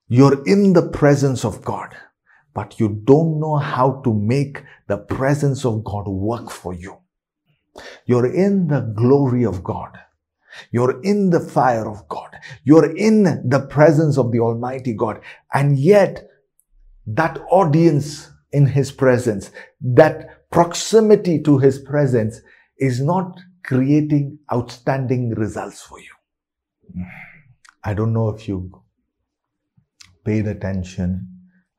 [0.07, 1.97] You're in the presence of God,
[2.55, 6.99] but you don't know how to make the presence of God work for you.
[8.07, 9.99] You're in the glory of God.
[10.71, 12.31] You're in the fire of God.
[12.63, 15.21] You're in the presence of the Almighty God.
[15.53, 16.29] And yet,
[17.09, 22.41] that audience in His presence, that proximity to His presence
[22.79, 26.15] is not creating outstanding results for you.
[27.83, 28.83] I don't know if you
[30.25, 31.29] paid attention.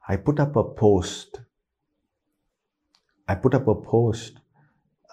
[0.08, 1.40] I put up a post.
[3.28, 4.40] I put up a post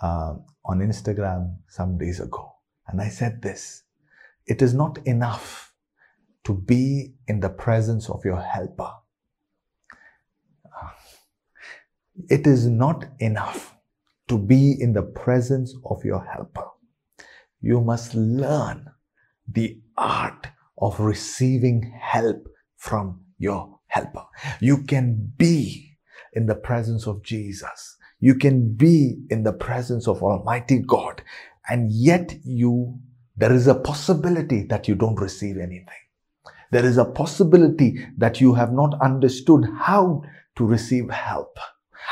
[0.02, 2.54] uh, on Instagram some days ago.
[2.88, 3.84] And I said this
[4.46, 5.72] it is not enough
[6.44, 8.90] to be in the presence of your helper.
[12.28, 13.71] It is not enough
[14.32, 16.64] to be in the presence of your helper.
[17.60, 18.86] You must learn
[19.46, 20.46] the art
[20.78, 24.24] of receiving help from your helper.
[24.58, 25.98] You can be
[26.32, 27.98] in the presence of Jesus.
[28.20, 31.22] You can be in the presence of Almighty God
[31.68, 32.98] and yet you,
[33.36, 36.02] there is a possibility that you don't receive anything.
[36.70, 40.22] There is a possibility that you have not understood how
[40.56, 41.58] to receive help,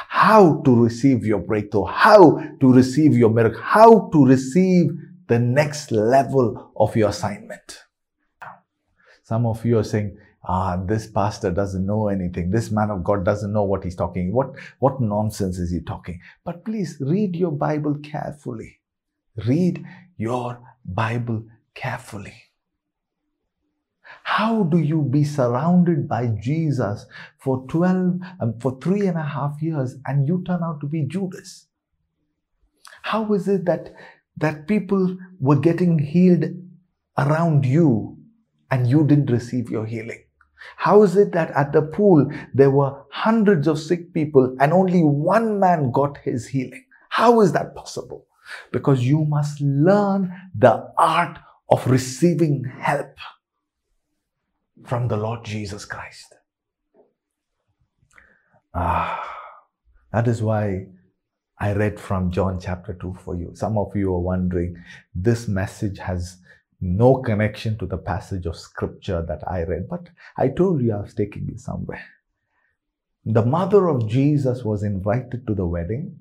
[0.08, 4.90] how to receive your breakthrough, how to receive your miracle, how to receive
[5.28, 7.84] the next level of your assignment.
[9.22, 12.50] Some of you are saying, ah, this pastor doesn't know anything.
[12.50, 14.32] This man of God doesn't know what he's talking.
[14.32, 16.20] What, what nonsense is he talking?
[16.44, 18.80] But please read your Bible carefully.
[19.46, 19.84] Read
[20.16, 22.49] your Bible carefully.
[24.36, 27.04] How do you be surrounded by Jesus
[27.38, 31.02] for 12, um, for three and a half years and you turn out to be
[31.02, 31.66] Judas?
[33.02, 33.92] How is it that,
[34.36, 36.44] that people were getting healed
[37.18, 38.18] around you
[38.70, 40.22] and you didn't receive your healing?
[40.76, 45.02] How is it that at the pool there were hundreds of sick people and only
[45.02, 46.84] one man got his healing?
[47.08, 48.26] How is that possible?
[48.72, 51.38] because you must learn the art
[51.68, 53.14] of receiving help
[54.84, 56.34] from the Lord Jesus Christ.
[58.74, 59.36] Ah,
[60.12, 60.86] that is why
[61.58, 63.50] I read from John chapter 2 for you.
[63.54, 64.76] Some of you are wondering,
[65.14, 66.38] this message has
[66.80, 71.00] no connection to the passage of scripture that I read, but I told you I
[71.00, 72.04] was taking you somewhere.
[73.24, 76.20] The mother of Jesus was invited to the wedding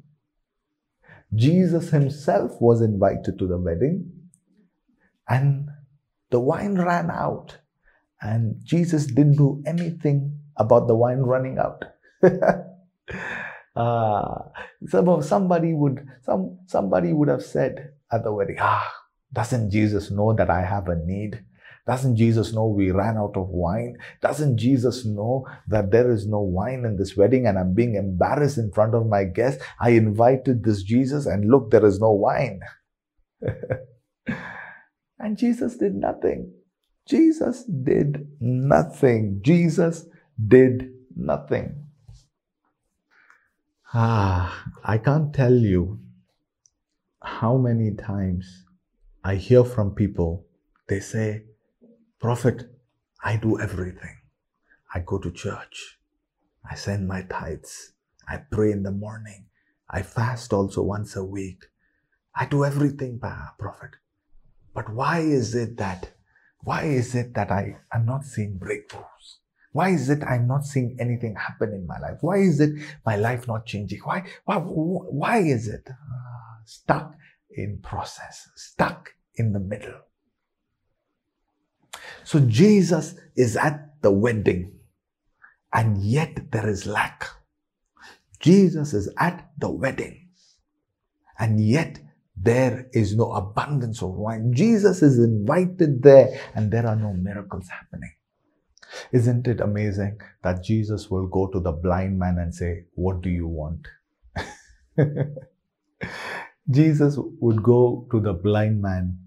[1.33, 4.11] Jesus himself was invited to the wedding
[5.27, 5.69] and
[6.31, 7.57] the wine ran out
[8.21, 11.83] and Jesus didn't do anything about the wine running out.
[13.75, 14.35] uh,
[14.87, 18.91] some, somebody would some somebody would have said at the wedding, ah,
[19.31, 21.43] doesn't Jesus know that I have a need?
[21.87, 23.97] Doesn't Jesus know we ran out of wine?
[24.21, 28.59] Doesn't Jesus know that there is no wine in this wedding and I'm being embarrassed
[28.59, 29.63] in front of my guests?
[29.79, 32.59] I invited this Jesus and look, there is no wine.
[35.19, 36.53] and Jesus did nothing.
[37.09, 39.39] Jesus did nothing.
[39.41, 40.05] Jesus
[40.47, 41.85] did nothing.
[43.91, 45.99] Ah, I can't tell you
[47.23, 48.63] how many times
[49.23, 50.45] I hear from people,
[50.87, 51.45] they say,
[52.19, 52.69] Prophet,
[53.23, 54.17] I do everything.
[54.93, 55.97] I go to church.
[56.69, 57.93] I send my tithes.
[58.27, 59.45] I pray in the morning.
[59.89, 61.65] I fast also once a week.
[62.35, 63.97] I do everything, Prophet.
[64.75, 66.11] But why is it that,
[66.63, 69.37] why is it that I am not seeing breakthroughs?
[69.71, 72.17] Why is it I'm not seeing anything happen in my life?
[72.21, 72.71] Why is it
[73.05, 73.99] my life not changing?
[73.99, 77.15] Why, why, why is it uh, stuck
[77.51, 80.01] in process, stuck in the middle?
[82.23, 84.73] So Jesus is at the wedding
[85.71, 87.27] and yet there is lack.
[88.39, 90.29] Jesus is at the wedding
[91.37, 91.99] and yet
[92.41, 94.53] there is no abundance of wine.
[94.53, 98.13] Jesus is invited there and there are no miracles happening.
[99.11, 103.29] Isn't it amazing that Jesus will go to the blind man and say, What do
[103.29, 103.87] you want?
[106.71, 109.19] Jesus would go to the blind man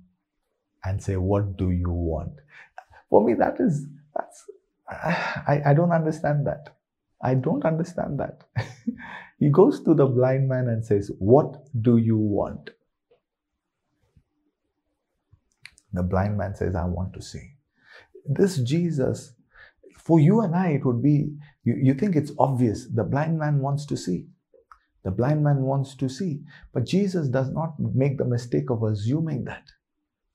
[0.84, 2.32] and say, What do you want?
[3.11, 3.86] For me, that is,
[4.16, 4.45] that's,
[4.89, 6.76] I, I don't understand that.
[7.22, 8.45] I don't understand that.
[9.39, 12.70] he goes to the blind man and says, What do you want?
[15.93, 17.55] The blind man says, I want to see.
[18.24, 19.34] This Jesus,
[19.99, 22.86] for you and I, it would be, you, you think it's obvious.
[22.86, 24.28] The blind man wants to see.
[25.05, 26.43] The blind man wants to see.
[26.72, 29.64] But Jesus does not make the mistake of assuming that.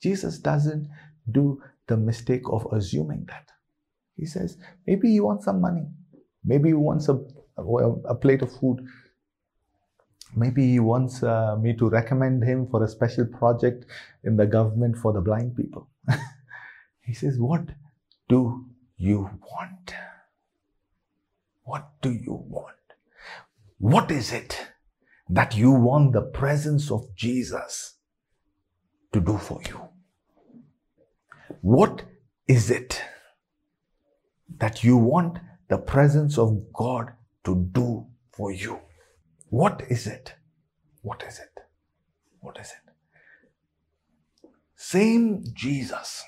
[0.01, 0.87] Jesus doesn't
[1.31, 3.49] do the mistake of assuming that.
[4.15, 5.87] He says, maybe you want some money.
[6.43, 7.27] Maybe you want some,
[7.57, 8.85] a, a plate of food.
[10.35, 13.85] Maybe he wants uh, me to recommend him for a special project
[14.23, 15.87] in the government for the blind people.
[17.01, 17.69] he says, What
[18.27, 18.65] do
[18.97, 19.93] you want?
[21.63, 22.75] What do you want?
[23.79, 24.67] What is it
[25.29, 27.95] that you want the presence of Jesus
[29.13, 29.81] to do for you?
[31.61, 32.03] What
[32.47, 33.01] is it
[34.57, 37.13] that you want the presence of God
[37.43, 38.79] to do for you?
[39.49, 40.35] What is it?
[41.01, 41.61] What is it?
[42.41, 42.93] What is it?
[44.75, 46.23] Same Jesus,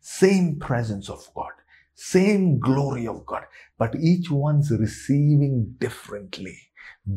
[0.00, 1.52] same presence of God,
[1.94, 3.44] same glory of God,
[3.78, 6.56] but each one's receiving differently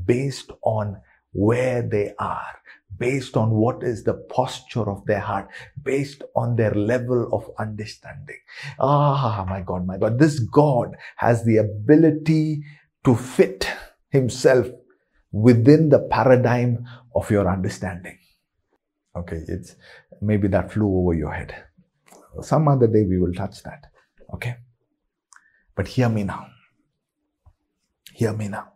[0.06, 1.02] based on
[1.34, 2.60] where they are,
[2.98, 5.48] based on what is the posture of their heart,
[5.84, 8.40] based on their level of understanding.
[8.80, 10.20] Ah, my God, my God.
[10.20, 12.64] This God has the ability
[13.04, 13.68] to fit
[14.10, 14.68] himself
[15.32, 18.18] within the paradigm of your understanding.
[19.16, 19.76] Okay, it's
[20.22, 21.56] maybe that flew over your head.
[22.42, 23.88] Some other day we will touch that.
[24.34, 24.56] Okay.
[25.76, 26.48] But hear me now.
[28.14, 28.74] Hear me now.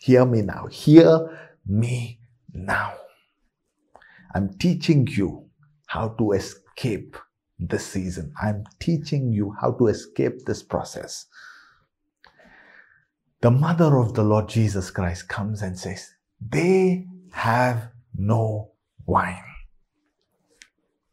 [0.00, 0.66] Hear me now.
[0.66, 2.20] Hear me
[2.52, 2.94] now.
[4.34, 5.48] I'm teaching you
[5.86, 7.16] how to escape
[7.58, 8.32] this season.
[8.40, 11.26] I'm teaching you how to escape this process.
[13.40, 16.10] The mother of the Lord Jesus Christ comes and says,
[16.40, 18.72] They have no
[19.06, 19.44] wine.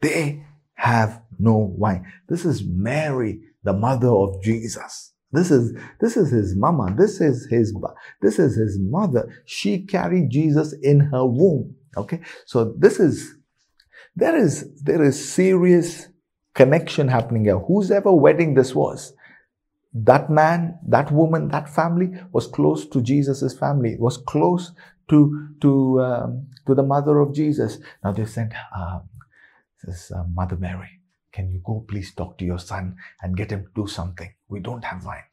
[0.02, 2.12] They have no wine.
[2.28, 5.14] This is Mary, the mother of Jesus.
[5.32, 6.96] This is, this is his mama.
[6.98, 7.76] This is his,
[8.22, 9.30] this is his mother.
[9.46, 11.76] She carried Jesus in her womb.
[11.98, 12.22] Okay.
[12.46, 13.36] So this is,
[14.16, 16.08] there is, there is serious
[16.54, 17.60] connection happening here.
[17.60, 19.14] Whose ever wedding this was,
[19.96, 24.74] that man, that woman, that family was close to Jesus's family, was close
[25.08, 27.78] to, to, um, to the mother of Jesus.
[28.04, 29.04] Now they sent, um,
[29.82, 31.00] this uh, Mother Mary,
[31.32, 34.34] can you go please talk to your son and get him to do something?
[34.50, 35.24] We don't have wine.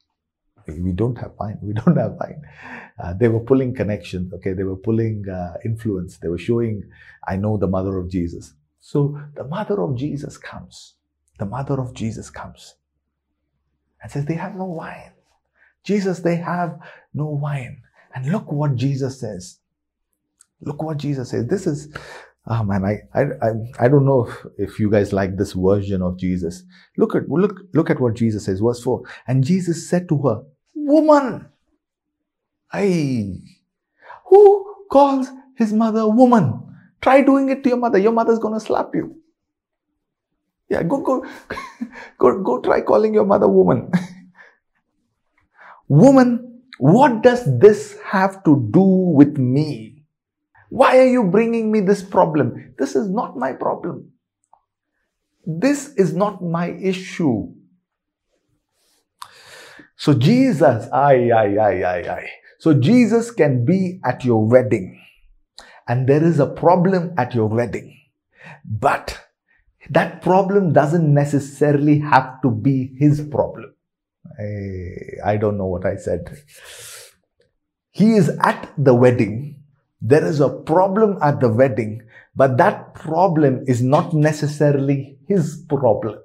[0.65, 1.59] We don't have wine.
[1.61, 2.41] We don't have wine.
[2.97, 4.31] Uh, they were pulling connections.
[4.33, 4.53] Okay.
[4.53, 6.19] They were pulling uh, influence.
[6.19, 6.83] They were showing,
[7.27, 8.53] I know the mother of Jesus.
[8.79, 10.95] So the mother of Jesus comes.
[11.37, 12.75] The mother of Jesus comes
[14.03, 15.13] and says, They have no wine.
[15.83, 16.79] Jesus, they have
[17.13, 17.81] no wine.
[18.13, 19.59] And look what Jesus says.
[20.61, 21.47] Look what Jesus says.
[21.47, 21.93] This is,
[22.47, 26.01] oh man, I, I, I, I don't know if, if you guys like this version
[26.01, 26.63] of Jesus.
[26.97, 28.59] Look at, look, look at what Jesus says.
[28.59, 29.01] Verse 4.
[29.27, 30.43] And Jesus said to her,
[30.75, 31.49] Woman,
[32.71, 33.35] I,
[34.25, 35.27] who calls
[35.57, 36.61] his mother woman?
[37.01, 37.99] Try doing it to your mother.
[37.99, 39.22] Your mother's gonna slap you.
[40.73, 41.23] Yeah, go, go,
[42.17, 43.91] go, go try calling your mother woman.
[45.87, 50.03] woman, what does this have to do with me?
[50.69, 52.73] Why are you bringing me this problem?
[52.79, 54.13] This is not my problem.
[55.45, 57.53] This is not my issue.
[59.95, 62.29] So Jesus, I, I, I, I, I.
[62.57, 64.99] So Jesus can be at your wedding
[65.87, 67.95] and there is a problem at your wedding.
[68.65, 69.19] But
[69.89, 73.73] that problem doesn't necessarily have to be his problem.
[74.39, 76.37] I, I don't know what I said.
[77.91, 79.61] He is at the wedding.
[80.01, 82.01] There is a problem at the wedding,
[82.35, 86.19] but that problem is not necessarily his problem.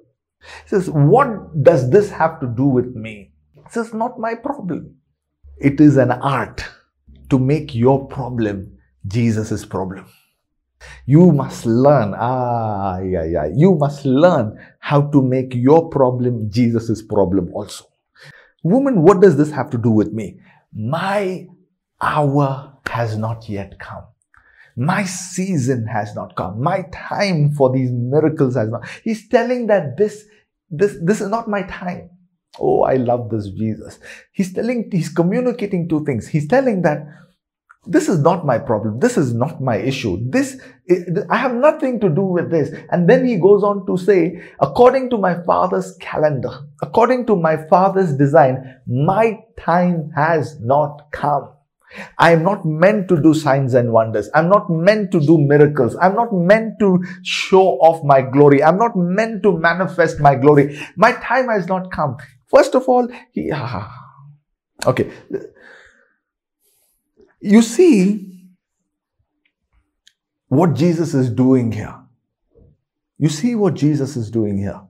[0.63, 3.31] He says, What does this have to do with me?
[3.53, 4.95] He says, Not my problem.
[5.57, 6.65] It is an art
[7.29, 10.05] to make your problem Jesus' problem.
[11.05, 13.47] You must learn, ah, yeah, yeah.
[13.53, 17.85] You must learn how to make your problem Jesus' problem also.
[18.63, 20.39] Woman, what does this have to do with me?
[20.73, 21.47] My
[22.01, 24.03] hour has not yet come.
[24.75, 26.61] My season has not come.
[26.61, 28.87] My time for these miracles has not.
[29.03, 30.25] He's telling that this,
[30.69, 32.09] this, this is not my time.
[32.59, 33.99] Oh, I love this Jesus.
[34.31, 36.27] He's telling, he's communicating two things.
[36.27, 37.05] He's telling that
[37.85, 38.99] this is not my problem.
[38.99, 40.19] This is not my issue.
[40.29, 40.59] This,
[41.29, 42.75] I have nothing to do with this.
[42.91, 46.51] And then he goes on to say, according to my father's calendar,
[46.81, 51.53] according to my father's design, my time has not come.
[52.17, 54.29] I am not meant to do signs and wonders.
[54.35, 55.95] I'm not meant to do miracles.
[55.99, 58.61] I'm not meant to show off my glory.
[58.61, 60.79] I'm not meant to manifest my glory.
[60.95, 62.17] My time has not come.
[62.47, 63.51] First of all, he,
[64.85, 65.11] okay.
[67.41, 68.49] You see
[70.47, 71.95] what Jesus is doing here.
[73.17, 74.81] You see what Jesus is doing here.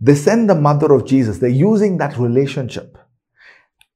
[0.00, 2.96] They send the mother of Jesus, they're using that relationship,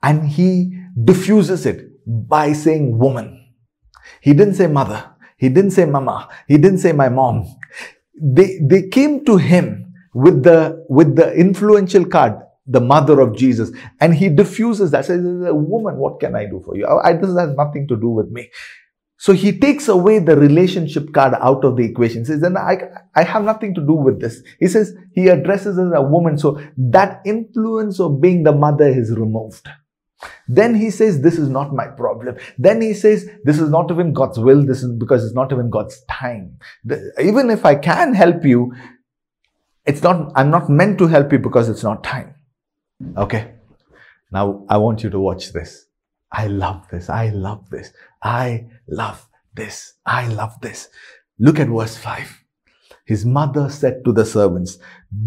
[0.02, 3.54] and he diffuses it by saying woman.
[4.20, 5.10] He didn't say mother.
[5.36, 6.28] He didn't say mama.
[6.48, 7.46] He didn't say my mom.
[8.20, 12.34] They, they came to him with the, with the influential card,
[12.66, 15.04] the mother of Jesus, and he diffuses that.
[15.04, 16.86] Says, a woman, what can I do for you?
[16.86, 18.50] I, this has nothing to do with me.
[19.16, 22.24] So he takes away the relationship card out of the equation.
[22.24, 22.82] Says, then I,
[23.14, 24.42] I have nothing to do with this.
[24.58, 26.38] He says he addresses as a woman.
[26.38, 29.68] So that influence of being the mother is removed.
[30.48, 32.36] Then he says, this is not my problem.
[32.58, 34.66] Then he says, this is not even God's will.
[34.66, 36.58] This is because it's not even God's time.
[36.84, 38.72] The, even if I can help you,
[39.84, 42.34] it's not, I'm not meant to help you because it's not time.
[43.16, 43.55] Okay.
[44.30, 45.86] Now I want you to watch this.
[46.30, 47.11] I love this.
[47.11, 47.92] I love this.
[48.22, 49.94] I love this.
[50.07, 50.88] I love this.
[51.38, 52.44] Look at verse 5.
[53.05, 54.78] His mother said to the servants,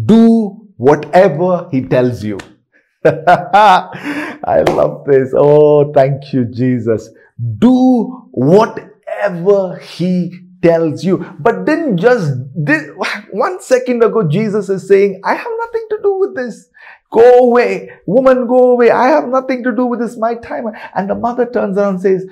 [0.04, 2.38] Do whatever he tells you.
[3.04, 5.32] I love this.
[5.36, 7.10] Oh, thank you, Jesus.
[7.58, 11.18] Do whatever he tells you.
[11.38, 12.90] But then just this,
[13.30, 16.68] one second ago, Jesus is saying, I have nothing to do with this.
[17.12, 17.90] Go away.
[18.06, 18.90] Woman, go away.
[18.90, 20.16] I have nothing to do with this.
[20.16, 20.64] My time.
[20.94, 22.26] And the mother turns around and says,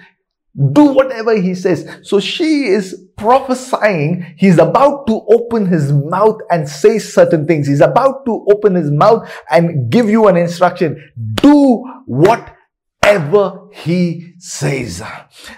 [0.73, 1.89] do whatever he says.
[2.03, 4.35] So she is prophesying.
[4.37, 7.67] He's about to open his mouth and say certain things.
[7.67, 11.13] He's about to open his mouth and give you an instruction.
[11.35, 11.85] Do
[13.05, 15.03] whatever he says.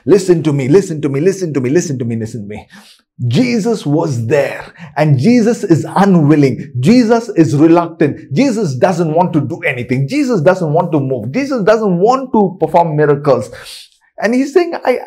[0.04, 2.68] Listen to me, listen to me, listen to me, listen to me, listen to me.
[3.28, 6.72] Jesus was there and Jesus is unwilling.
[6.80, 8.32] Jesus is reluctant.
[8.34, 10.06] Jesus doesn't want to do anything.
[10.06, 11.32] Jesus doesn't want to move.
[11.32, 13.50] Jesus doesn't want to perform miracles.
[14.18, 14.98] And he's saying, I,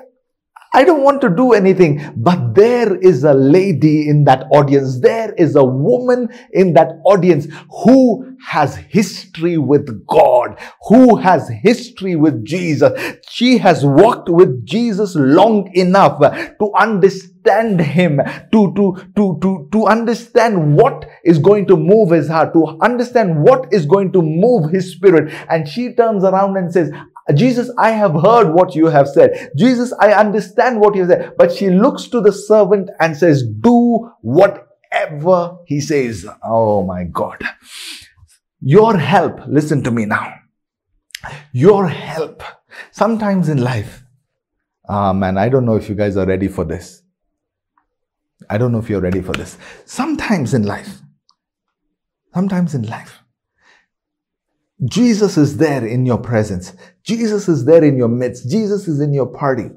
[0.72, 2.13] I don't want to do anything.
[2.15, 4.99] But there is a lady in that audience.
[4.99, 7.47] There is a woman in that audience
[7.84, 13.17] who has history with God, who has history with Jesus.
[13.30, 19.86] She has walked with Jesus long enough to understand him, to, to, to, to, to
[19.88, 24.72] understand what is going to move his heart, to understand what is going to move
[24.72, 25.34] his spirit.
[25.49, 26.91] And she turns around and says,
[27.36, 29.51] Jesus, I have heard what you have said.
[29.55, 31.34] Jesus, I understand what you said.
[31.38, 36.25] But she looks to the servant and says, do whatever he says.
[36.43, 37.43] Oh my God.
[38.61, 40.34] Your help, listen to me now.
[41.51, 42.43] Your help.
[42.91, 44.03] Sometimes in life,
[44.88, 47.03] ah man, I don't know if you guys are ready for this.
[48.49, 49.57] I don't know if you're ready for this.
[49.86, 50.99] Sometimes in life,
[52.34, 53.18] sometimes in life,
[54.86, 56.73] Jesus is there in your presence.
[57.03, 58.49] Jesus is there in your midst.
[58.49, 59.69] Jesus is in your party.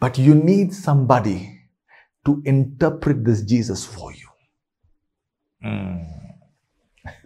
[0.00, 1.60] But you need somebody
[2.24, 4.28] to interpret this Jesus for you.
[5.64, 6.06] Mm.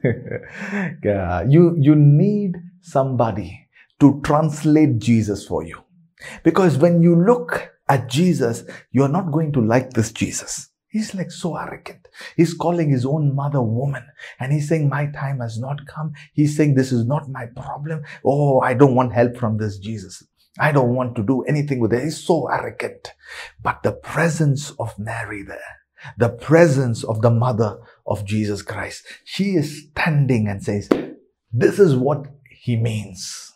[1.04, 1.42] yeah.
[1.42, 3.68] you, you need somebody
[4.00, 5.82] to translate Jesus for you.
[6.42, 10.70] Because when you look at Jesus, you're not going to like this Jesus.
[10.88, 12.01] He's like so arrogant.
[12.36, 14.04] He's calling his own mother woman
[14.38, 16.12] and he's saying, My time has not come.
[16.32, 18.02] He's saying, This is not my problem.
[18.24, 20.24] Oh, I don't want help from this Jesus.
[20.58, 22.04] I don't want to do anything with it.
[22.04, 23.12] He's so arrogant.
[23.62, 25.80] But the presence of Mary there,
[26.18, 30.88] the presence of the mother of Jesus Christ, she is standing and says,
[31.52, 33.52] This is what he means.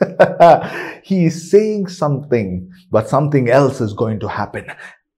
[1.04, 4.66] he is saying something, but something else is going to happen.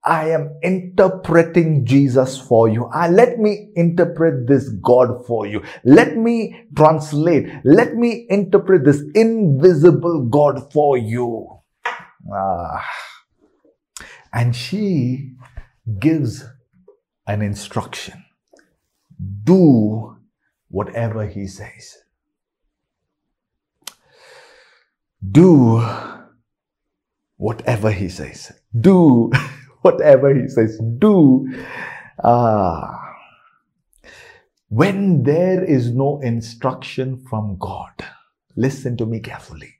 [0.04, 2.86] I am interpreting Jesus for you.
[2.86, 5.62] Uh, let me interpret this God for you.
[5.84, 7.48] Let me translate.
[7.64, 11.48] Let me interpret this invisible God for you.
[12.32, 12.84] Ah.
[14.32, 15.34] And she
[15.98, 16.44] gives
[17.26, 18.24] an instruction.
[19.44, 20.16] Do
[20.68, 21.98] whatever he says.
[25.30, 25.80] Do
[27.36, 28.52] whatever he says.
[28.78, 29.30] Do
[29.84, 31.46] whatever he says, do.
[32.22, 33.00] Ah.
[34.68, 38.04] When there is no instruction from God,
[38.56, 39.74] listen to me carefully.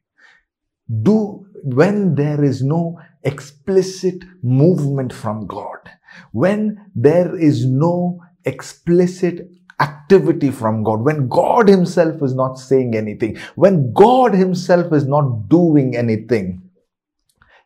[1.02, 5.78] Do when there is no explicit movement from God,
[6.32, 9.48] when there is no explicit
[9.80, 15.48] activity from God, when God Himself is not saying anything, when God Himself is not
[15.48, 16.70] doing anything,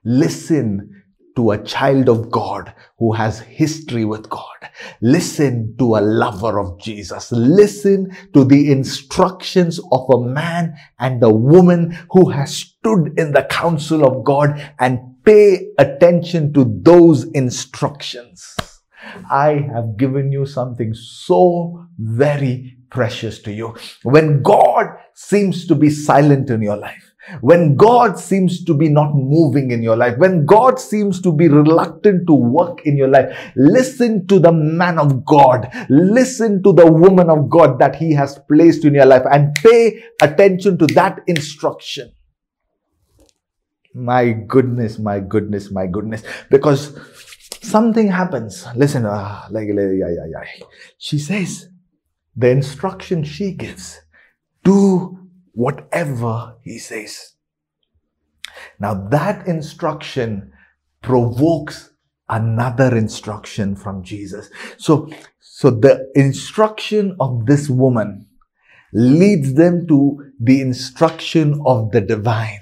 [0.04, 0.97] listen
[1.38, 4.58] to a child of God who has history with God.
[5.00, 7.30] Listen to a lover of Jesus.
[7.30, 13.46] Listen to the instructions of a man and a woman who has stood in the
[13.48, 18.56] counsel of God and pay attention to those instructions.
[19.30, 23.76] I have given you something so very precious to you.
[24.02, 27.07] When God seems to be silent in your life,
[27.40, 31.48] when God seems to be not moving in your life, when God seems to be
[31.48, 36.90] reluctant to work in your life, listen to the man of God, listen to the
[36.90, 41.20] woman of God that He has placed in your life and pay attention to that
[41.26, 42.12] instruction.
[43.94, 46.22] My goodness, my goodness, my goodness.
[46.50, 46.98] Because
[47.62, 48.66] something happens.
[48.76, 50.64] Listen, uh, like, yeah, yeah, yeah.
[50.98, 51.68] She says,
[52.36, 54.00] the instruction she gives,
[54.62, 55.17] do
[55.58, 57.32] whatever he says.
[58.78, 60.52] Now that instruction
[61.02, 61.90] provokes
[62.28, 64.50] another instruction from Jesus.
[64.76, 68.28] So, so the instruction of this woman
[68.92, 72.60] leads them to the instruction of the divine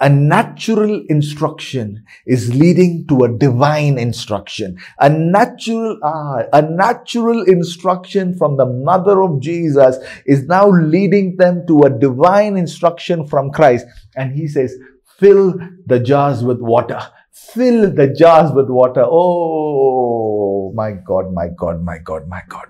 [0.00, 4.78] a natural instruction is leading to a divine instruction.
[4.98, 11.66] A natural, ah, a natural instruction from the mother of Jesus is now leading them
[11.66, 13.86] to a divine instruction from Christ.
[14.16, 14.74] And he says,
[15.18, 15.54] fill
[15.86, 17.00] the jars with water.
[17.32, 19.04] Fill the jars with water.
[19.06, 22.68] Oh, my God, my God, my God, my God.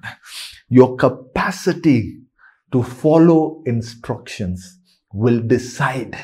[0.69, 2.19] Your capacity
[2.73, 4.79] to follow instructions
[5.13, 6.17] will decide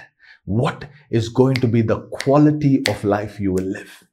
[0.45, 4.05] what is going to be the quality of life you will live.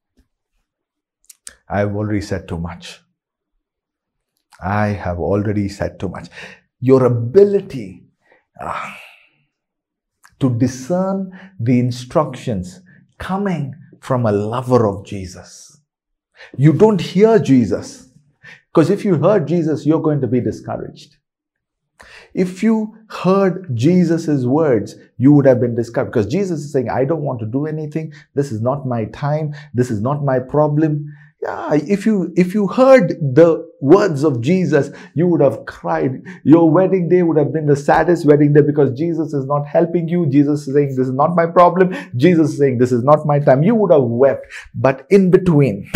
[1.67, 2.99] I've already said too much.
[4.61, 6.27] I have already said too much.
[6.79, 8.03] Your ability
[8.59, 8.93] uh,
[10.39, 12.81] to discern the instructions
[13.17, 15.81] coming from a lover of Jesus.
[16.57, 18.09] You don't hear Jesus.
[18.73, 21.17] Because if you heard Jesus, you're going to be discouraged.
[22.33, 27.05] If you heard Jesus' words, you would have been discouraged because Jesus is saying, I
[27.05, 28.13] don't want to do anything.
[28.35, 29.53] This is not my time.
[29.73, 31.13] This is not my problem.
[31.41, 36.21] Yeah, if you if you heard the words of Jesus, you would have cried.
[36.43, 40.09] Your wedding day would have been the saddest wedding day because Jesus is not helping
[40.09, 40.25] you.
[40.25, 41.95] Jesus is saying, This is not my problem.
[42.17, 43.63] Jesus is saying, This is not my time.
[43.63, 44.47] You would have wept.
[44.75, 45.89] But in between,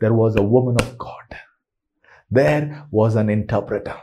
[0.00, 1.38] there was a woman of God.
[2.30, 3.96] There was an interpreter.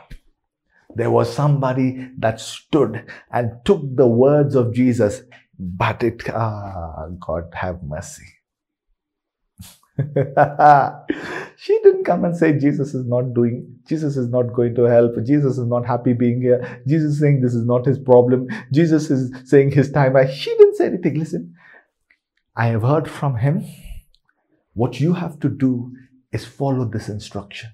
[0.94, 5.22] There was somebody that stood and took the words of Jesus,
[5.58, 8.24] but it, ah, God have mercy.
[11.56, 15.12] she didn't come and say Jesus is not doing, Jesus is not going to help,
[15.24, 19.30] Jesus is not happy being here, Jesus saying this is not his problem, Jesus is
[19.44, 20.14] saying his time.
[20.32, 21.18] She didn't say anything.
[21.18, 21.54] Listen,
[22.56, 23.66] I have heard from him.
[24.74, 25.92] What you have to do
[26.32, 27.70] is follow this instruction.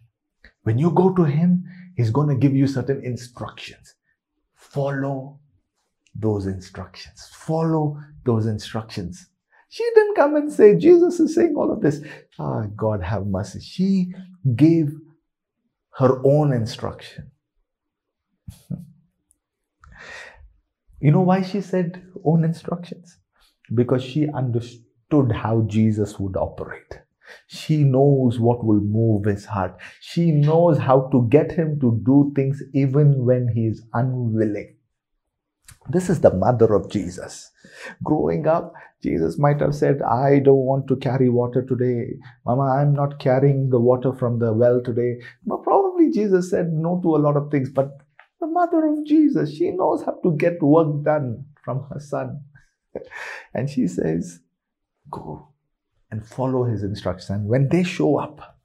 [0.62, 1.64] When you go to him,
[1.98, 3.96] He's going to give you certain instructions.
[4.54, 5.40] Follow
[6.14, 7.28] those instructions.
[7.32, 9.28] Follow those instructions.
[9.68, 12.00] She didn't come and say, Jesus is saying all of this.
[12.38, 13.58] Ah, God have mercy.
[13.60, 14.12] She
[14.54, 14.92] gave
[15.98, 17.32] her own instruction.
[21.00, 23.18] you know why she said own instructions?
[23.74, 27.00] Because she understood how Jesus would operate.
[27.46, 29.78] She knows what will move his heart.
[30.00, 34.76] She knows how to get him to do things even when he is unwilling.
[35.90, 37.50] This is the mother of Jesus.
[38.02, 42.18] Growing up, Jesus might have said, I don't want to carry water today.
[42.44, 45.20] Mama, I'm not carrying the water from the well today.
[45.46, 47.70] But probably Jesus said no to a lot of things.
[47.70, 47.90] But
[48.40, 52.42] the mother of Jesus, she knows how to get work done from her son.
[53.54, 54.40] and she says,
[55.10, 55.48] Go
[56.10, 57.30] and follow his instructions.
[57.30, 58.58] And when they show up,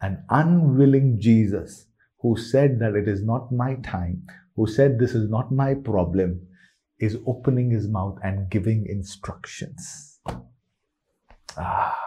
[0.00, 1.86] an unwilling Jesus
[2.20, 6.46] who said that it is not my time, who said this is not my problem,
[6.98, 10.20] is opening his mouth and giving instructions.
[11.56, 11.98] Ah.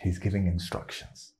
[0.00, 1.32] He's giving instructions.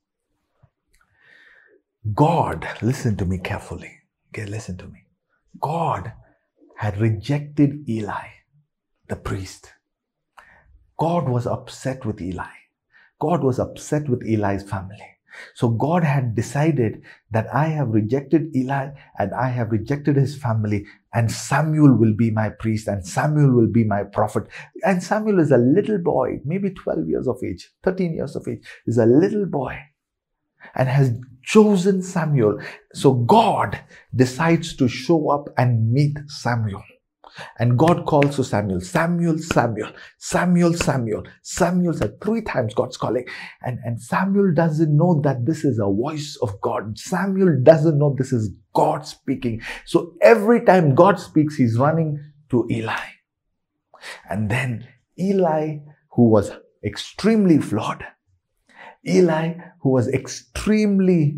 [2.15, 3.93] God, listen to me carefully.
[4.29, 5.07] Okay, listen to me.
[5.61, 6.13] God
[6.77, 8.36] had rejected Eli
[9.09, 9.73] the priest.
[10.99, 12.45] God was upset with Eli.
[13.21, 15.17] God was upset with Eli's family.
[15.55, 20.87] So God had decided that I have rejected Eli and I have rejected his family
[21.13, 24.45] and Samuel will be my priest and Samuel will be my prophet.
[24.83, 28.67] And Samuel is a little boy, maybe 12 years of age, 13 years of age,
[28.87, 29.79] is a little boy
[30.75, 32.59] and has chosen Samuel.
[32.95, 33.79] So God
[34.15, 36.83] decides to show up and meet Samuel.
[37.59, 41.23] And God calls to Samuel, Samuel, Samuel, Samuel, Samuel.
[41.43, 43.27] Samuel said three times God's calling.
[43.63, 46.99] And, and Samuel doesn't know that this is a voice of God.
[46.99, 49.61] Samuel doesn't know this is God speaking.
[49.85, 52.19] So every time God speaks, he's running
[52.51, 53.07] to Eli.
[54.29, 54.87] And then
[55.19, 55.79] Eli,
[56.13, 56.53] who was
[56.85, 58.05] extremely flawed,
[59.07, 61.37] Eli, who was extremely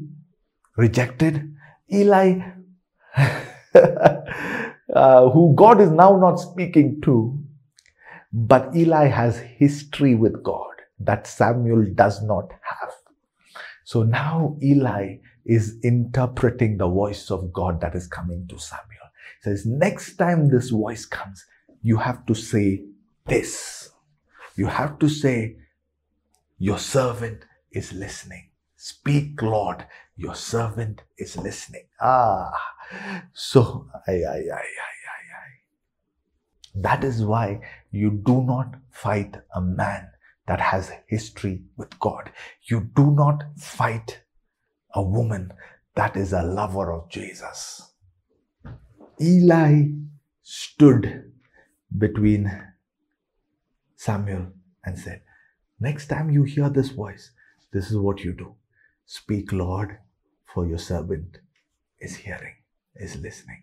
[0.77, 1.55] rejected,
[1.93, 2.41] Eli,
[4.95, 7.39] uh, who God is now not speaking to,
[8.33, 10.71] but Eli has history with God
[11.01, 12.93] that Samuel does not have.
[13.85, 15.17] So now Eli
[15.47, 18.85] is interpreting the voice of God that is coming to Samuel.
[19.43, 21.45] He says, next time this voice comes,
[21.83, 22.85] you have to say
[23.27, 23.91] this.
[24.57, 25.57] You have to say,
[26.59, 28.51] your servant is listening.
[28.77, 29.87] Speak, Lord,
[30.17, 31.85] your servant is listening.
[32.01, 32.51] Ah,
[33.33, 33.89] so.
[36.75, 37.61] That is why
[37.91, 40.09] you do not fight a man
[40.47, 42.31] that has history with God.
[42.63, 44.23] You do not fight
[44.95, 45.53] a woman
[45.95, 47.93] that is a lover of Jesus.
[49.21, 49.89] Eli
[50.43, 51.33] stood
[51.97, 52.65] between
[53.97, 54.53] Samuel
[54.85, 55.23] and said,
[55.81, 57.33] Next time you hear this voice,
[57.73, 58.55] this is what you do.
[59.07, 59.99] Speak, Lord,
[60.47, 61.39] for your servant
[62.01, 62.55] is hearing,
[62.99, 63.63] is listening.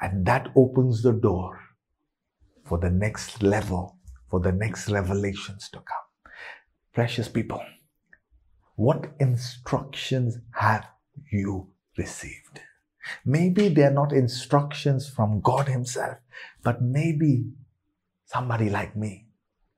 [0.00, 1.60] And that opens the door
[2.64, 3.98] for the next level,
[4.30, 6.32] for the next revelations to come.
[6.92, 7.62] Precious people,
[8.76, 10.86] what instructions have
[11.30, 12.60] you received?
[13.24, 16.18] Maybe they're not instructions from God Himself,
[16.62, 17.46] but maybe
[18.26, 19.26] somebody like me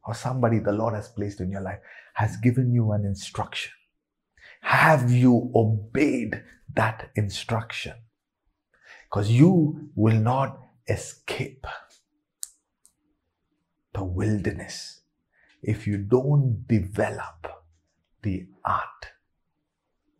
[0.07, 1.81] or somebody the Lord has placed in your life
[2.15, 3.73] has given you an instruction.
[4.61, 6.43] Have you obeyed
[6.75, 7.95] that instruction?
[9.15, 10.59] Because you will not
[10.89, 11.65] escape
[13.95, 15.03] the wilderness
[15.63, 17.47] if you don't develop
[18.23, 19.13] the art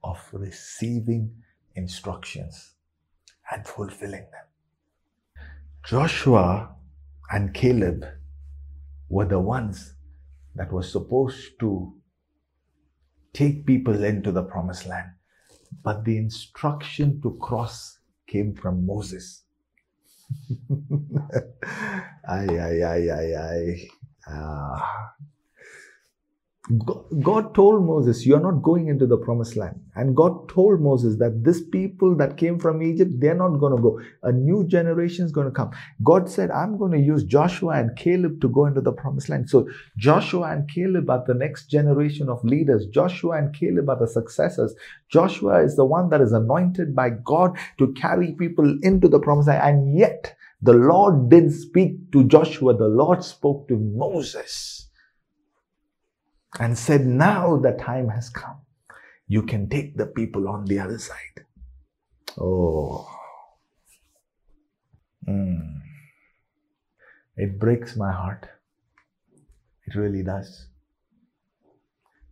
[0.05, 1.43] of receiving
[1.75, 2.75] instructions
[3.51, 5.45] and fulfilling them.
[5.85, 6.77] Joshua
[7.33, 8.05] and Caleb
[9.09, 9.95] were the ones
[10.55, 11.95] that were supposed to
[13.33, 15.11] take people into the promised land.
[15.83, 17.94] But the instruction to cross
[18.27, 19.43] came from Moses.
[22.29, 23.89] ay, ay, ay, ay, ay.
[24.27, 25.15] Ah,
[27.23, 29.79] God told Moses, You're not going into the promised land.
[29.97, 33.83] And God told Moses that this people that came from Egypt, they're not going to
[33.83, 34.01] go.
[34.23, 35.73] A new generation is going to come.
[36.03, 39.51] God said, I'm going to use Joshua and Caleb to go into the promised land.
[39.51, 42.87] So Joshua and Caleb are the next generation of leaders.
[42.87, 44.75] Joshua and Caleb are the successors.
[45.11, 49.49] Joshua is the one that is anointed by God to carry people into the promised
[49.49, 49.63] land.
[49.63, 54.85] And yet, the Lord didn't speak to Joshua, the Lord spoke to Moses
[56.61, 58.61] and said, Now the time has come.
[59.27, 61.45] You can take the people on the other side.
[62.39, 63.09] Oh.
[65.29, 65.81] Mm.
[67.37, 68.47] It breaks my heart.
[69.87, 70.69] It really does.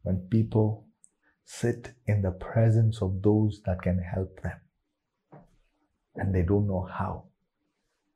[0.02, 0.86] When people
[1.44, 4.58] sit in the presence of those that can help them
[6.16, 7.24] and they don't know how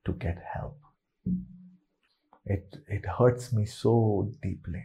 [0.04, 0.78] to get help.
[2.44, 4.84] It, it hurts me so deeply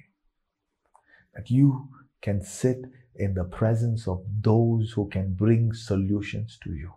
[1.34, 1.89] that you
[2.21, 6.93] can sit in the presence of those who can bring solutions to you,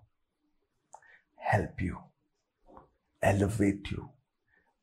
[1.37, 1.99] help you,
[3.23, 4.11] elevate you,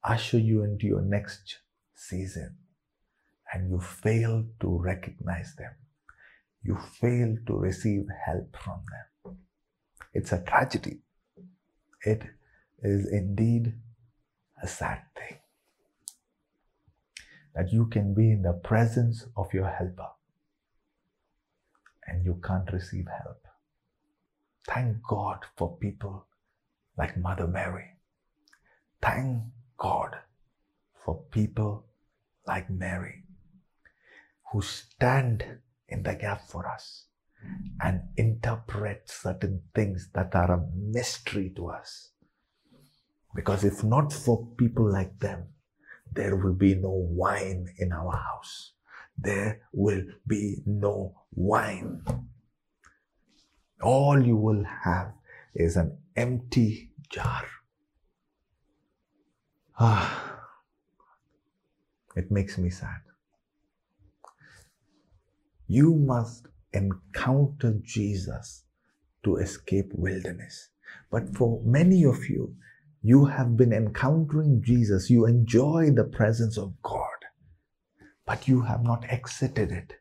[0.04, 1.60] usher you into your next
[1.95, 2.58] season,
[3.54, 5.74] and you fail to recognize them.
[6.64, 9.38] You fail to receive help from them.
[10.14, 10.99] It's a tragedy.
[12.06, 12.24] It
[12.84, 13.74] is indeed
[14.62, 15.41] a sad thing
[17.56, 20.08] that you can be in the presence of your helper
[22.08, 23.45] and you can't receive help.
[24.68, 26.28] Thank God for people
[26.97, 27.97] like Mother Mary.
[29.02, 29.43] Thank
[29.78, 30.18] God
[31.04, 31.86] for people
[32.47, 33.24] like Mary
[34.52, 37.06] who stand in the gap for us
[37.82, 42.10] and interpret certain things that are a mystery to us.
[43.34, 45.47] Because if not for people like them,
[46.12, 48.74] there will be no wine in our house.
[49.18, 52.03] There will be no wine.
[53.82, 55.14] All you will have
[55.55, 57.45] is an empty jar.
[59.80, 60.39] Ah,
[62.16, 63.01] it makes me sad.
[65.68, 68.64] You must encounter Jesus
[69.24, 70.70] to escape wilderness.
[71.09, 72.55] But for many of you,
[73.02, 75.10] you have been encountering Jesus.
[75.10, 77.08] You enjoy the presence of God,
[78.26, 79.93] but you have not exited it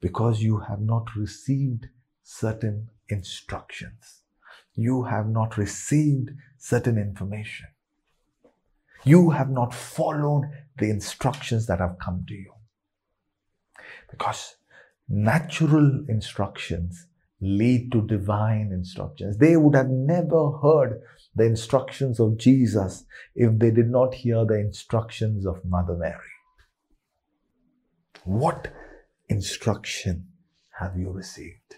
[0.00, 1.86] because you have not received
[2.22, 4.22] certain instructions.
[4.74, 7.68] You have not received certain information.
[9.04, 12.52] You have not followed the instructions that have come to you.
[14.10, 14.56] Because
[15.08, 17.06] natural instructions
[17.40, 19.36] lead to divine instructions.
[19.38, 21.02] They would have never heard
[21.34, 23.04] the instructions of Jesus
[23.34, 26.18] if they did not hear the instructions of Mother Mary?
[28.24, 28.72] What
[29.28, 30.28] instruction
[30.78, 31.76] have you received?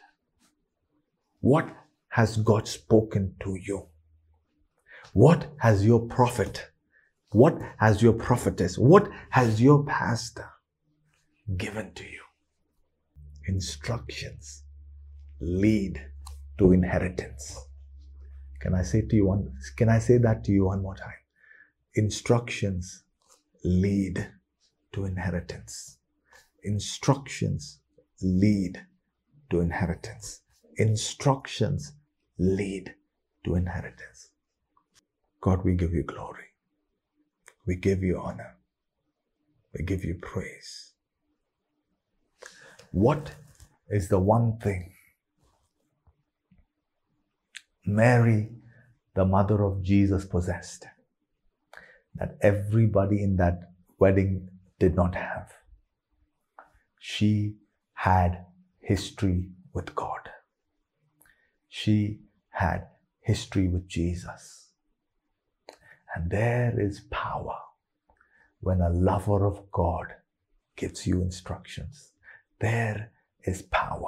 [1.41, 1.69] What
[2.09, 3.87] has God spoken to you?
[5.13, 6.71] What has your prophet,
[7.31, 10.49] what has your prophetess, what has your pastor
[11.57, 12.23] given to you?
[13.47, 14.65] Instructions
[15.41, 16.01] lead
[16.59, 17.59] to inheritance.
[18.65, 21.21] Can I say to you one, can I say that to you one more time?
[21.97, 23.03] Instructions
[23.63, 24.31] lead
[24.93, 25.99] to inheritance.
[26.63, 27.81] Instructions
[28.23, 28.87] lead
[29.51, 30.41] to inheritance.
[30.79, 31.93] Instructions
[32.39, 32.95] lead
[33.45, 34.31] to inheritance.
[35.43, 36.47] God, we give you glory.
[37.67, 38.57] We give you honor.
[39.79, 40.93] We give you praise.
[42.93, 43.33] What
[43.91, 44.94] is the one thing
[47.87, 48.51] Mary,
[49.15, 50.87] the mother of Jesus, possessed
[52.15, 55.53] that everybody in that wedding did not have?
[56.99, 57.57] She
[57.95, 58.47] had
[58.81, 60.31] history with God.
[61.69, 62.21] She
[62.51, 62.87] had
[63.21, 64.69] history with Jesus.
[66.15, 67.59] And there is power
[68.61, 70.15] when a lover of God
[70.77, 72.13] gives you instructions.
[72.61, 73.11] There
[73.43, 74.04] is power.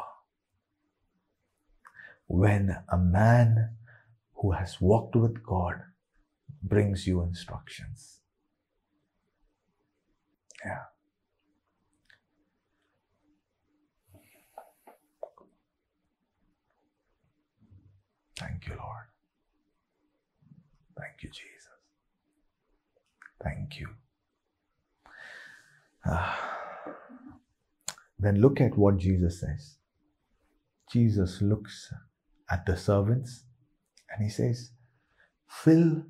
[2.26, 3.70] When a man
[4.36, 5.82] who has walked with God
[6.62, 8.20] brings you instructions.
[10.64, 10.82] Yeah.
[18.38, 19.06] Thank you, Lord.
[20.98, 21.68] Thank you, Jesus.
[23.42, 23.88] Thank you.
[26.04, 26.34] Uh,
[28.18, 29.76] then look at what Jesus says.
[30.90, 31.92] Jesus looks
[32.51, 33.44] at the servants
[34.11, 34.70] and he says,
[35.49, 36.03] Fill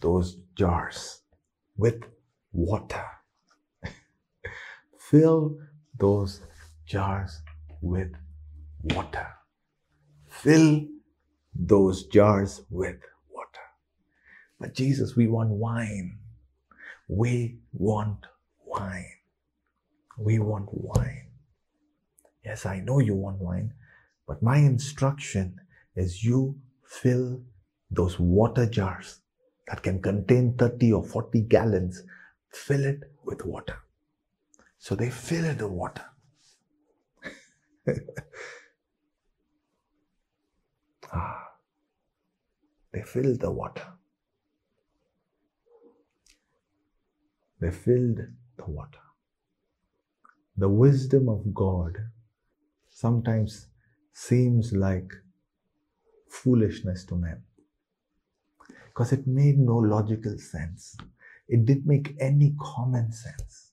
[0.00, 1.22] those jars
[1.76, 2.02] with
[2.52, 3.04] water.
[4.98, 5.58] Fill
[5.98, 6.40] those
[6.86, 7.42] jars
[7.80, 8.12] with
[8.82, 9.26] water.
[10.28, 10.86] Fill
[11.54, 12.96] those jars with
[13.30, 13.66] water.
[14.58, 16.18] But Jesus, we want wine.
[17.08, 18.26] We want
[18.64, 19.06] wine.
[20.18, 21.28] We want wine.
[22.44, 23.72] Yes, I know you want wine,
[24.26, 25.60] but my instruction
[25.96, 27.42] is you fill
[27.90, 29.20] those water jars
[29.68, 32.02] that can contain 30 or 40 gallons,
[32.50, 33.76] fill it with water.
[34.78, 36.04] So they fill it with water.
[41.12, 41.48] ah,
[42.92, 43.86] they filled the water.
[47.60, 48.18] They filled
[48.56, 48.98] the water.
[50.56, 51.96] The wisdom of God
[52.90, 53.68] sometimes
[54.12, 55.10] seems like
[56.28, 57.42] foolishness to men
[58.86, 60.96] because it made no logical sense.
[61.48, 63.72] It didn't make any common sense.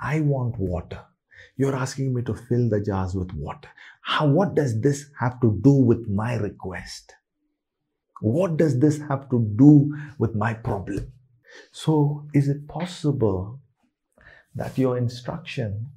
[0.00, 1.00] I want water.
[1.56, 3.68] You're asking me to fill the jars with water.
[4.02, 7.14] How, what does this have to do with my request?
[8.20, 11.12] What does this have to do with my problem?
[11.72, 13.60] So, is it possible
[14.54, 15.90] that your instruction,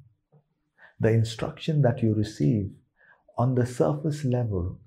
[1.00, 2.70] the instruction that you receive
[3.38, 4.78] on the surface level,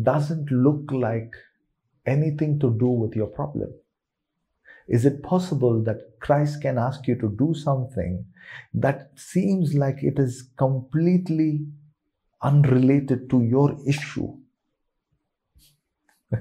[0.00, 1.32] doesn't look like
[2.06, 3.72] anything to do with your problem?
[4.88, 8.24] Is it possible that Christ can ask you to do something
[8.72, 11.66] that seems like it is completely
[12.42, 14.34] unrelated to your issue?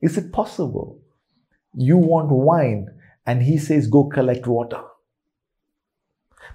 [0.00, 1.00] is it possible?
[1.74, 2.88] You want wine
[3.24, 4.82] and he says, Go collect water.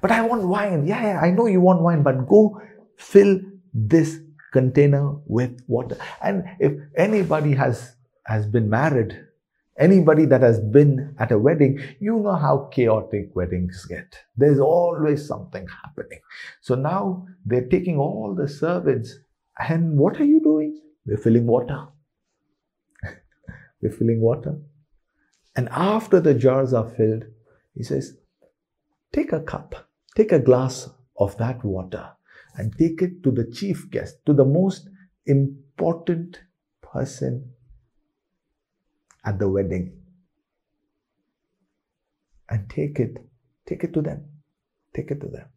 [0.01, 0.85] But I want wine.
[0.85, 2.61] Yeah, yeah, I know you want wine, but go
[2.97, 3.39] fill
[3.77, 4.19] this
[4.51, 5.97] container with water.
[6.23, 9.19] And if anybody has, has been married,
[9.77, 14.17] anybody that has been at a wedding, you know how chaotic weddings get.
[14.35, 16.19] There's always something happening.
[16.61, 19.13] So now they're taking all the servants,
[19.59, 20.81] and what are you doing?
[21.05, 21.87] We're filling water.
[23.81, 24.57] We're filling water.
[25.55, 27.25] And after the jars are filled,
[27.75, 28.17] he says,
[29.13, 32.09] Take a cup, take a glass of that water
[32.57, 34.89] and take it to the chief guest, to the most
[35.25, 36.41] important
[36.81, 37.51] person
[39.25, 39.93] at the wedding.
[42.49, 43.17] And take it,
[43.65, 44.25] take it to them.
[44.95, 45.47] Take it to them.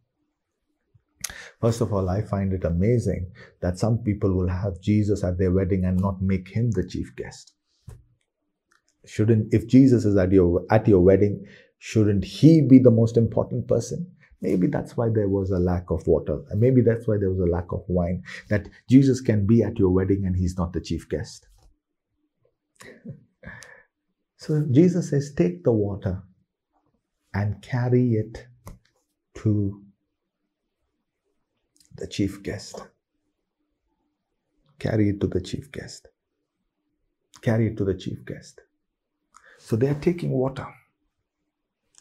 [1.59, 3.31] First of all, I find it amazing
[3.61, 7.15] that some people will have Jesus at their wedding and not make him the chief
[7.15, 7.53] guest
[9.05, 11.43] shouldn't if jesus is at your at your wedding
[11.79, 14.09] shouldn't he be the most important person
[14.41, 17.39] maybe that's why there was a lack of water and maybe that's why there was
[17.39, 20.81] a lack of wine that jesus can be at your wedding and he's not the
[20.81, 21.47] chief guest
[24.41, 26.23] So Jesus says, Take the water
[27.31, 28.47] and carry it
[29.35, 29.83] to
[31.95, 32.81] the chief guest.
[34.79, 36.07] Carry it to the chief guest.
[37.43, 38.61] Carry it to the chief guest.
[39.59, 40.65] So they are taking water.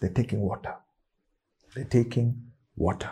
[0.01, 0.77] They're taking water.
[1.75, 3.11] They're taking water.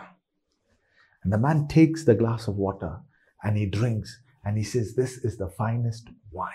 [1.23, 2.99] And the man takes the glass of water
[3.43, 6.51] and he drinks and he says, This is the finest wine.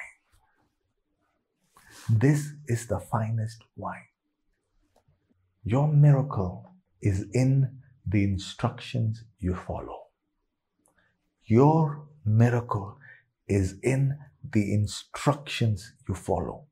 [2.08, 4.08] This is the finest wine.
[5.64, 10.04] Your miracle is in the instructions you follow.
[11.46, 12.98] Your miracle
[13.48, 14.18] is in
[14.52, 16.66] the instructions you follow.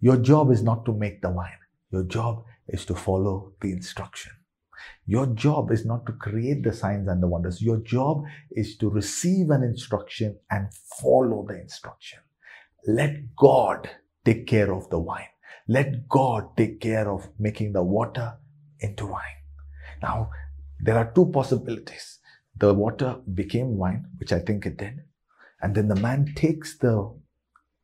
[0.00, 1.60] Your job is not to make the wine.
[1.90, 4.32] Your job is to follow the instruction.
[5.06, 7.60] Your job is not to create the signs and the wonders.
[7.62, 12.20] Your job is to receive an instruction and follow the instruction.
[12.86, 13.90] Let God
[14.24, 15.28] take care of the wine.
[15.68, 18.34] Let God take care of making the water
[18.80, 19.40] into wine.
[20.02, 20.30] Now,
[20.80, 22.18] there are two possibilities.
[22.56, 25.00] The water became wine, which I think it did.
[25.60, 27.14] And then the man takes the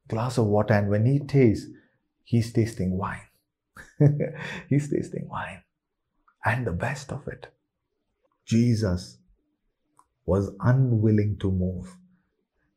[0.08, 1.66] glass of water, and when he tastes,
[2.24, 3.28] he's tasting wine.
[4.68, 5.62] he's tasting wine.
[6.48, 7.48] And the best of it,
[8.46, 9.18] Jesus
[10.24, 11.94] was unwilling to move.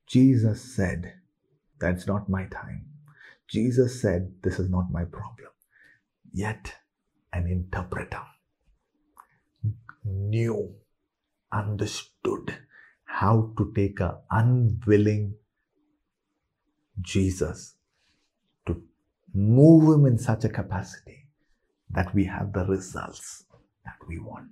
[0.05, 1.13] Jesus said,
[1.79, 2.87] That's not my time.
[3.47, 5.51] Jesus said, This is not my problem.
[6.33, 6.73] Yet,
[7.31, 8.23] an interpreter
[10.03, 10.75] knew,
[11.53, 12.53] understood
[13.05, 15.35] how to take an unwilling
[16.99, 17.75] Jesus
[18.65, 18.83] to
[19.33, 21.29] move him in such a capacity
[21.89, 23.45] that we have the results
[23.85, 24.49] that we want.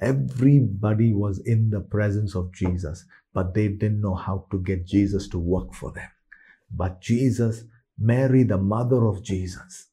[0.00, 5.28] Everybody was in the presence of Jesus, but they didn't know how to get Jesus
[5.28, 6.10] to work for them.
[6.70, 7.64] But Jesus
[7.98, 9.88] Mary, the mother of Jesus,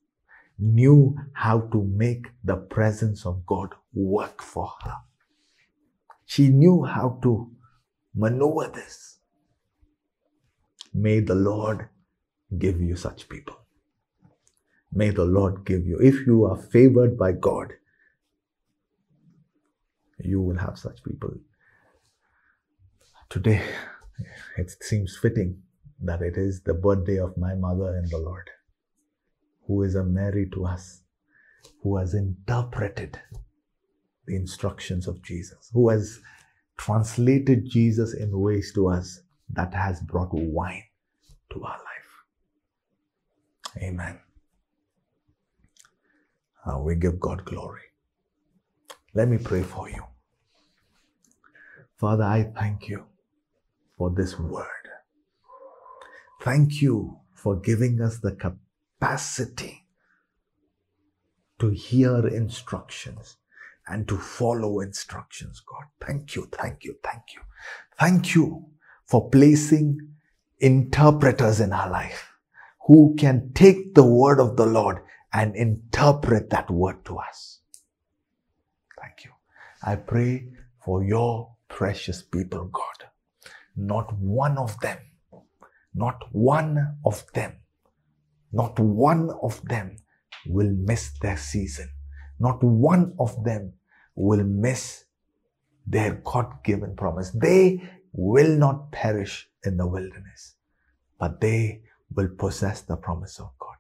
[0.60, 4.98] knew how to make the presence of God work for her.
[6.26, 7.52] She knew how to
[8.14, 9.20] maneuver this.
[10.94, 11.90] May the Lord
[12.58, 13.58] give you such people.
[14.94, 15.98] May the Lord give you.
[15.98, 17.74] If you are favored by God,
[20.18, 21.34] you will have such people.
[23.30, 23.62] Today,
[24.58, 25.62] it seems fitting
[26.02, 28.50] that it is the birthday of my mother in the Lord,
[29.68, 31.02] who is a Mary to us,
[31.82, 33.20] who has interpreted
[34.28, 36.20] the instructions of Jesus, who has
[36.78, 40.84] translated Jesus in ways to us that has brought wine
[41.52, 43.84] to our life.
[43.84, 44.20] Amen.
[46.66, 47.82] Uh, we give God glory.
[49.16, 50.04] Let me pray for you.
[51.98, 53.06] Father, I thank you
[53.98, 54.66] for this word.
[56.42, 59.86] Thank you for giving us the capacity
[61.60, 63.38] to hear instructions
[63.88, 65.86] and to follow instructions, God.
[66.06, 67.42] Thank you, thank you, thank you.
[67.98, 68.66] Thank you
[69.06, 69.98] for placing
[70.60, 72.34] interpreters in our life
[72.88, 75.00] who can take the word of the Lord
[75.32, 77.55] and interpret that word to us.
[79.86, 80.50] I pray
[80.84, 83.10] for your precious people, God.
[83.76, 84.98] Not one of them
[85.96, 87.54] not one of them,
[88.52, 89.96] not one of them
[90.46, 91.90] will miss their season.
[92.38, 93.74] Not one of them
[94.14, 95.06] will miss
[95.88, 97.32] their God given promise.
[97.32, 97.82] They
[98.12, 100.56] will not perish in the wilderness,
[101.18, 101.82] but they
[102.14, 103.78] will possess the promise of God.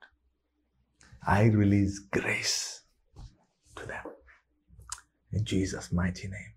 [1.27, 2.81] I release grace
[3.75, 4.14] to them.
[5.35, 6.53] In Jesus' mighty name.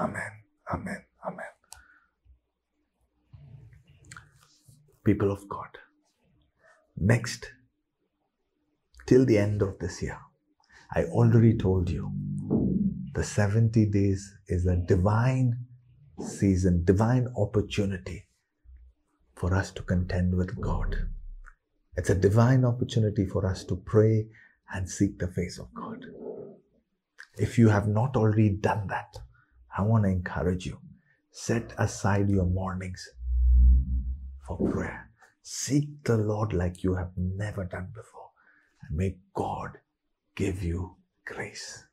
[0.00, 0.32] Amen.
[0.72, 1.04] Amen.
[1.24, 1.46] Amen.
[5.08, 5.78] people of God.
[6.98, 7.50] Next,
[9.06, 10.18] till the end of this year,
[10.94, 12.12] I already told you
[13.14, 15.64] the 70 days is a divine
[16.20, 18.26] season, divine opportunity
[19.34, 21.08] for us to contend with God.
[21.96, 24.26] It's a divine opportunity for us to pray
[24.74, 26.04] and seek the face of God.
[27.38, 29.16] If you have not already done that,
[29.76, 30.78] I want to encourage you.
[31.30, 33.08] Set aside your mornings
[34.46, 35.10] for prayer.
[35.42, 38.30] Seek the Lord like you have never done before.
[38.82, 39.78] And may God
[40.34, 41.84] give you grace.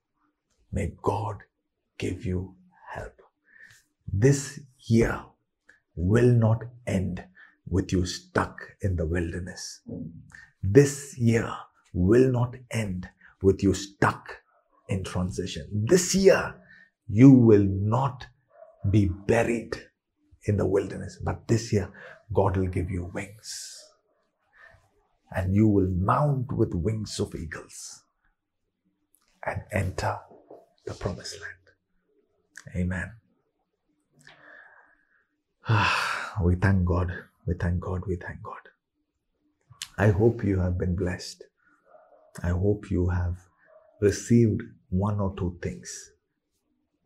[0.72, 1.44] May God
[2.00, 2.56] give you
[2.92, 3.22] help.
[4.12, 5.22] This year
[5.96, 7.24] will not end
[7.70, 9.82] with you stuck in the wilderness.
[10.64, 11.52] This year
[11.94, 13.10] will not end
[13.42, 14.42] with you stuck
[14.90, 15.68] in transition.
[15.88, 16.56] This year,
[17.08, 18.28] you will not
[18.90, 19.76] be buried
[20.46, 21.18] in the wilderness.
[21.24, 21.92] But this year,
[22.34, 23.82] God will give you wings.
[25.36, 28.04] and you will mount with wings of eagles
[29.46, 30.18] and enter
[30.86, 31.54] the promised land.
[32.76, 33.12] Amen.
[36.44, 37.12] we thank God.
[37.46, 38.04] We thank God.
[38.08, 38.70] We thank God.
[39.98, 41.44] I hope you have been blessed.
[42.44, 43.38] I hope you have
[44.02, 46.12] received one or two things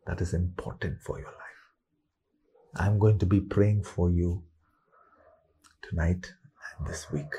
[0.06, 2.76] that is important for your life.
[2.76, 4.42] I'm going to be praying for you
[5.82, 6.32] tonight
[6.78, 7.32] and this week.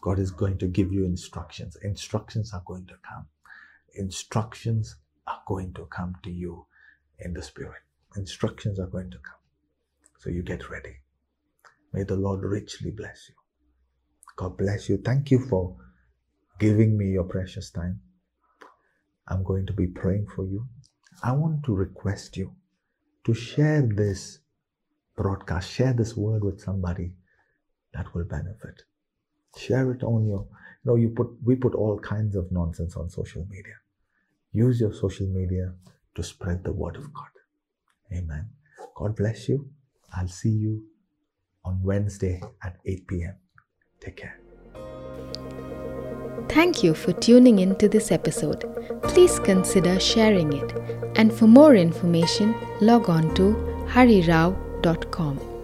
[0.00, 1.76] God is going to give you instructions.
[1.82, 3.26] Instructions are going to come.
[3.94, 4.96] Instructions
[5.26, 6.66] are going to come to you
[7.18, 7.82] in the Spirit.
[8.16, 9.40] Instructions are going to come.
[10.18, 10.96] So you get ready.
[11.92, 13.34] May the Lord richly bless you.
[14.36, 14.98] God bless you.
[14.98, 15.76] Thank you for
[16.58, 18.00] giving me your precious time.
[19.28, 20.66] I'm going to be praying for you.
[21.22, 22.52] I want to request you
[23.24, 24.38] to share this
[25.16, 27.12] broadcast, share this word with somebody
[27.92, 28.82] that will benefit.
[29.56, 30.46] Share it on your,
[30.84, 33.74] you know, you put, we put all kinds of nonsense on social media.
[34.52, 35.74] Use your social media
[36.14, 37.34] to spread the word of God.
[38.12, 38.48] Amen.
[38.94, 39.68] God bless you.
[40.16, 40.84] I'll see you
[41.64, 43.36] on Wednesday at 8 p.m.
[44.00, 44.40] Take care.
[46.48, 48.64] Thank you for tuning in to this episode.
[49.02, 50.72] Please consider sharing it.
[51.16, 53.54] And for more information, log on to
[53.88, 55.57] harirao.com.